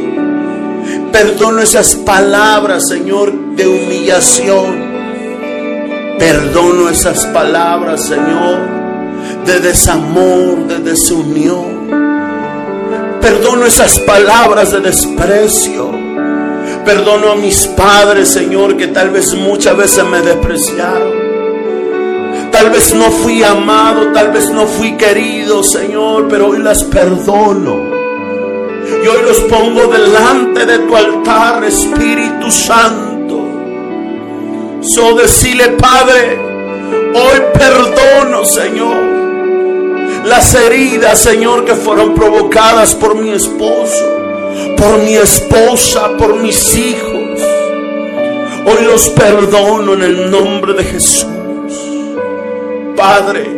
Perdono 1.14 1.62
esas 1.62 1.96
palabras, 1.96 2.90
Señor, 2.90 3.56
de 3.56 3.68
humillación. 3.68 4.98
Perdono 6.20 6.90
esas 6.90 7.26
palabras, 7.28 8.02
Señor, 8.02 8.60
de 9.46 9.60
desamor, 9.62 10.68
de 10.68 10.80
desunión. 10.80 11.88
Perdono 13.22 13.66
esas 13.66 13.98
palabras 14.00 14.72
de 14.72 14.82
desprecio. 14.82 16.07
Perdono 16.88 17.34
a 17.34 17.36
mis 17.36 17.68
padres, 17.68 18.30
Señor, 18.30 18.78
que 18.78 18.88
tal 18.88 19.10
vez 19.10 19.34
muchas 19.34 19.76
veces 19.76 20.06
me 20.06 20.22
despreciaron. 20.22 21.12
Tal 22.50 22.70
vez 22.70 22.94
no 22.96 23.12
fui 23.12 23.44
amado, 23.44 24.14
tal 24.14 24.32
vez 24.32 24.50
no 24.50 24.66
fui 24.66 24.96
querido, 24.96 25.64
Señor, 25.64 26.30
pero 26.30 26.48
hoy 26.48 26.60
las 26.60 26.86
perdono. 26.86 27.92
Y 29.04 29.06
hoy 29.06 29.22
los 29.22 29.38
pongo 29.42 29.88
delante 29.88 30.66
de 30.66 30.80
tu 30.80 30.96
altar, 30.96 31.66
Espíritu 31.66 32.50
Santo. 32.50 33.38
So 34.80 35.14
decirle, 35.16 35.72
Padre, 35.72 36.40
hoy 37.14 37.42
perdono, 37.54 38.46
Señor 38.46 39.18
las 40.26 40.54
heridas, 40.56 41.22
Señor, 41.22 41.64
que 41.64 41.74
fueron 41.74 42.14
provocadas 42.14 42.94
por 42.96 43.16
mi 43.16 43.32
esposo, 43.32 44.27
por 44.78 45.00
mi 45.00 45.16
esposa, 45.16 46.16
por 46.18 46.40
mis 46.42 46.78
hijos. 46.78 47.42
Hoy 48.66 48.86
los 48.86 49.10
perdono 49.10 49.94
en 49.94 50.04
el 50.04 50.32
nombre 50.32 50.74
de 50.74 50.84
Jesús. 50.84 51.28
Padre, 52.96 53.58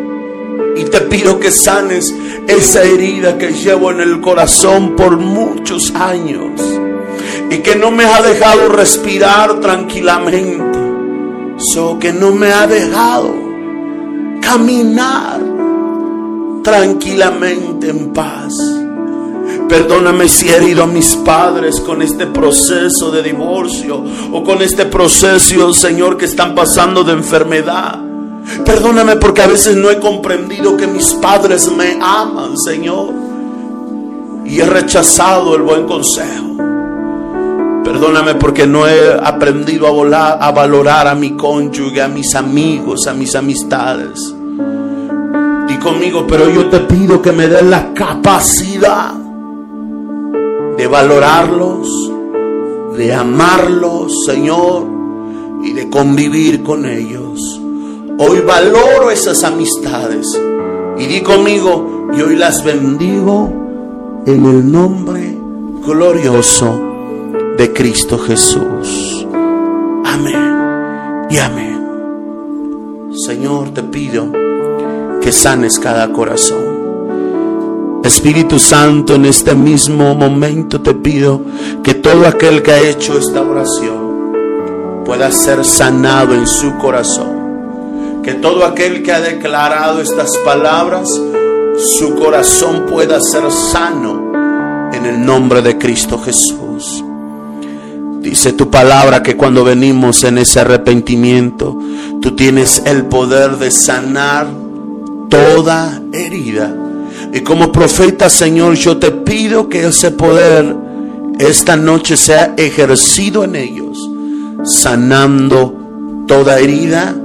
y 0.75 0.84
te 0.86 1.01
pido 1.01 1.39
que 1.39 1.51
sanes 1.51 2.13
esa 2.47 2.84
herida 2.84 3.38
que 3.38 3.53
llevo 3.53 3.91
en 3.91 4.01
el 4.01 4.21
corazón 4.21 4.95
por 4.95 5.17
muchos 5.17 5.93
años 5.95 6.62
y 7.49 7.58
que 7.60 7.75
no 7.75 7.91
me 7.91 8.05
ha 8.05 8.21
dejado 8.21 8.69
respirar 8.69 9.60
tranquilamente, 9.60 10.79
so 11.58 11.97
que 11.99 12.13
no 12.13 12.32
me 12.32 12.51
ha 12.51 12.67
dejado 12.67 13.34
caminar 14.41 15.41
tranquilamente 16.63 17.89
en 17.89 18.13
paz. 18.13 18.78
Perdóname 19.69 20.27
si 20.27 20.49
he 20.49 20.58
herido 20.58 20.84
a 20.84 20.88
mis 20.88 21.15
padres 21.15 21.79
con 21.79 22.01
este 22.01 22.25
proceso 22.25 23.12
de 23.12 23.21
divorcio 23.21 24.03
o 24.34 24.43
con 24.43 24.62
este 24.63 24.88
proceso, 24.88 25.73
Señor, 25.73 26.17
que 26.17 26.25
están 26.25 26.55
pasando 26.55 27.03
de 27.03 27.13
enfermedad. 27.13 27.99
Perdóname 28.65 29.17
porque 29.17 29.43
a 29.43 29.47
veces 29.47 29.75
no 29.75 29.91
he 29.91 29.99
comprendido 29.99 30.75
que 30.75 30.88
mis 30.88 31.13
padres 31.13 31.71
me 31.71 31.99
aman, 32.01 32.58
Señor. 32.58 33.13
Y 34.45 34.60
he 34.60 34.65
rechazado 34.65 35.55
el 35.55 35.62
buen 35.62 35.86
consejo. 35.86 36.58
Perdóname 37.84 38.36
porque 38.36 38.65
no 38.65 38.88
he 38.88 39.13
aprendido 39.23 39.86
a, 39.86 39.91
volar, 39.91 40.39
a 40.41 40.51
valorar 40.51 41.08
a 41.08 41.13
mi 41.13 41.38
cónyuge, 41.38 42.01
a 42.01 42.08
mis 42.08 42.34
amigos, 42.34 43.05
a 43.05 43.13
mis 43.13 43.36
amistades 43.36 44.34
conmigo, 45.79 46.25
pero 46.27 46.49
yo 46.49 46.69
te 46.69 46.79
pido 46.82 47.21
que 47.21 47.32
me 47.32 47.47
des 47.47 47.63
la 47.63 47.93
capacidad 47.93 49.13
de 50.79 50.87
valorarlos, 50.87 52.09
de 52.95 53.13
amarlos, 53.13 54.23
Señor, 54.25 54.87
y 55.61 55.73
de 55.73 55.89
convivir 55.89 56.63
con 56.63 56.85
ellos. 56.85 57.61
Hoy 58.17 58.39
valoro 58.39 59.11
esas 59.11 59.43
amistades 59.43 60.25
y 60.97 61.05
di 61.05 61.19
conmigo, 61.19 62.07
y 62.17 62.21
hoy 62.21 62.37
las 62.37 62.63
bendigo 62.63 63.49
en 64.25 64.45
el 64.45 64.71
nombre 64.71 65.37
glorioso 65.85 66.79
de 67.57 67.73
Cristo 67.73 68.17
Jesús. 68.17 69.27
Amén 70.05 71.27
y 71.29 71.39
amén. 71.39 73.09
Señor, 73.27 73.73
te 73.73 73.83
pido 73.83 74.31
que 75.21 75.33
sanes 75.33 75.77
cada 75.77 76.13
corazón. 76.13 76.68
Espíritu 78.09 78.57
Santo, 78.57 79.13
en 79.13 79.25
este 79.25 79.53
mismo 79.53 80.15
momento 80.15 80.81
te 80.81 80.95
pido 80.95 81.41
que 81.83 81.93
todo 81.93 82.27
aquel 82.27 82.63
que 82.63 82.71
ha 82.71 82.79
hecho 82.79 83.19
esta 83.19 83.39
oración 83.39 85.03
pueda 85.05 85.31
ser 85.31 85.63
sanado 85.63 86.33
en 86.33 86.47
su 86.47 86.75
corazón. 86.79 88.21
Que 88.23 88.33
todo 88.33 88.65
aquel 88.65 89.03
que 89.03 89.11
ha 89.11 89.21
declarado 89.21 90.01
estas 90.01 90.35
palabras, 90.37 91.07
su 91.77 92.15
corazón 92.15 92.87
pueda 92.89 93.21
ser 93.21 93.43
sano 93.51 94.89
en 94.91 95.05
el 95.05 95.23
nombre 95.23 95.61
de 95.61 95.77
Cristo 95.77 96.17
Jesús. 96.17 97.03
Dice 98.21 98.53
tu 98.53 98.71
palabra 98.71 99.21
que 99.21 99.37
cuando 99.37 99.63
venimos 99.63 100.23
en 100.23 100.39
ese 100.39 100.61
arrepentimiento, 100.61 101.77
tú 102.23 102.35
tienes 102.35 102.81
el 102.87 103.05
poder 103.05 103.57
de 103.57 103.69
sanar 103.69 104.47
toda 105.29 106.01
herida. 106.11 106.88
Y 107.31 107.41
como 107.41 107.71
profeta, 107.71 108.29
Señor, 108.29 108.75
yo 108.75 108.97
te 108.97 109.11
pido 109.11 109.69
que 109.69 109.87
ese 109.87 110.11
poder 110.11 110.75
esta 111.39 111.75
noche 111.75 112.17
sea 112.17 112.53
ejercido 112.57 113.43
en 113.43 113.55
ellos, 113.55 114.09
sanando 114.63 116.25
toda 116.27 116.59
herida, 116.59 117.15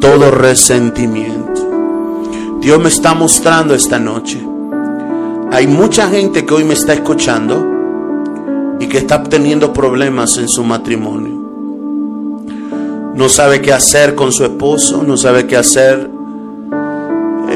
todo 0.00 0.30
resentimiento. 0.30 1.68
Dios 2.60 2.80
me 2.80 2.88
está 2.88 3.14
mostrando 3.14 3.74
esta 3.74 3.98
noche. 3.98 4.40
Hay 5.50 5.66
mucha 5.66 6.08
gente 6.08 6.46
que 6.46 6.54
hoy 6.54 6.64
me 6.64 6.74
está 6.74 6.94
escuchando 6.94 7.66
y 8.80 8.86
que 8.86 8.98
está 8.98 9.22
teniendo 9.22 9.72
problemas 9.72 10.38
en 10.38 10.48
su 10.48 10.64
matrimonio. 10.64 11.42
No 13.14 13.28
sabe 13.28 13.60
qué 13.60 13.72
hacer 13.72 14.14
con 14.14 14.32
su 14.32 14.44
esposo, 14.44 15.02
no 15.02 15.16
sabe 15.16 15.46
qué 15.46 15.56
hacer 15.56 16.08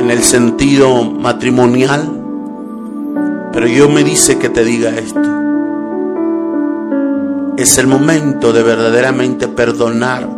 en 0.07 0.13
el 0.13 0.23
sentido 0.23 1.03
matrimonial. 1.03 2.09
Pero 3.53 3.67
Dios 3.67 3.91
me 3.91 4.05
dice 4.05 4.39
que 4.39 4.49
te 4.49 4.65
diga 4.65 4.91
esto. 4.91 5.21
Es 7.57 7.77
el 7.79 7.89
momento 7.89 8.53
de 8.53 8.63
verdaderamente 8.63 9.49
perdonar, 9.49 10.29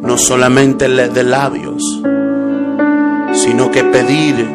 no 0.00 0.16
solamente 0.16 0.88
de 0.88 1.24
labios, 1.24 1.82
sino 3.32 3.72
que 3.72 3.82
pedir 3.82 4.46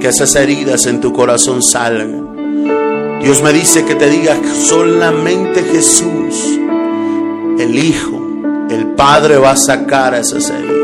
que 0.00 0.08
esas 0.08 0.34
heridas 0.34 0.86
en 0.86 1.02
tu 1.02 1.12
corazón 1.12 1.62
salgan. 1.62 3.20
Dios 3.20 3.42
me 3.42 3.52
dice 3.52 3.84
que 3.84 3.96
te 3.96 4.08
diga 4.08 4.34
solamente 4.66 5.62
Jesús, 5.62 6.58
el 7.58 7.78
Hijo, 7.78 8.18
el 8.70 8.86
Padre 8.96 9.36
va 9.36 9.50
a 9.50 9.56
sacar 9.56 10.14
esas 10.14 10.48
heridas. 10.48 10.83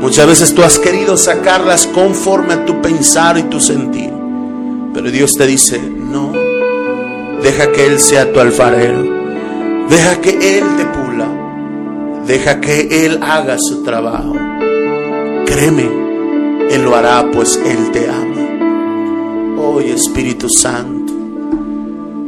Muchas 0.00 0.26
veces 0.26 0.54
tú 0.54 0.62
has 0.62 0.78
querido 0.78 1.16
sacarlas 1.16 1.86
conforme 1.86 2.54
a 2.54 2.64
tu 2.64 2.80
pensar 2.82 3.38
y 3.38 3.44
tu 3.44 3.60
sentir. 3.60 4.12
Pero 4.92 5.10
Dios 5.10 5.32
te 5.32 5.46
dice, 5.46 5.78
no, 5.78 6.32
deja 7.42 7.72
que 7.72 7.86
Él 7.86 7.98
sea 7.98 8.32
tu 8.32 8.40
alfarero. 8.40 9.02
Deja 9.88 10.20
que 10.20 10.58
Él 10.58 10.64
te 10.76 10.84
pula. 10.86 11.28
Deja 12.26 12.60
que 12.60 13.06
Él 13.06 13.20
haga 13.22 13.56
su 13.58 13.82
trabajo. 13.82 14.34
Créeme, 15.46 16.06
él 16.70 16.82
lo 16.82 16.96
hará, 16.96 17.30
pues 17.32 17.60
Él 17.64 17.92
te 17.92 18.08
ama. 18.08 19.62
Hoy 19.62 19.90
Espíritu 19.90 20.48
Santo, 20.48 21.12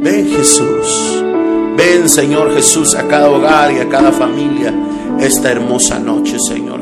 ven 0.01 0.29
Jesús, 0.29 1.23
ven 1.77 2.07
Señor 2.07 2.53
Jesús 2.55 2.95
a 2.95 3.07
cada 3.07 3.29
hogar 3.29 3.71
y 3.73 3.79
a 3.79 3.89
cada 3.89 4.11
familia 4.11 4.73
esta 5.19 5.51
hermosa 5.51 5.99
noche, 5.99 6.37
Señor 6.39 6.79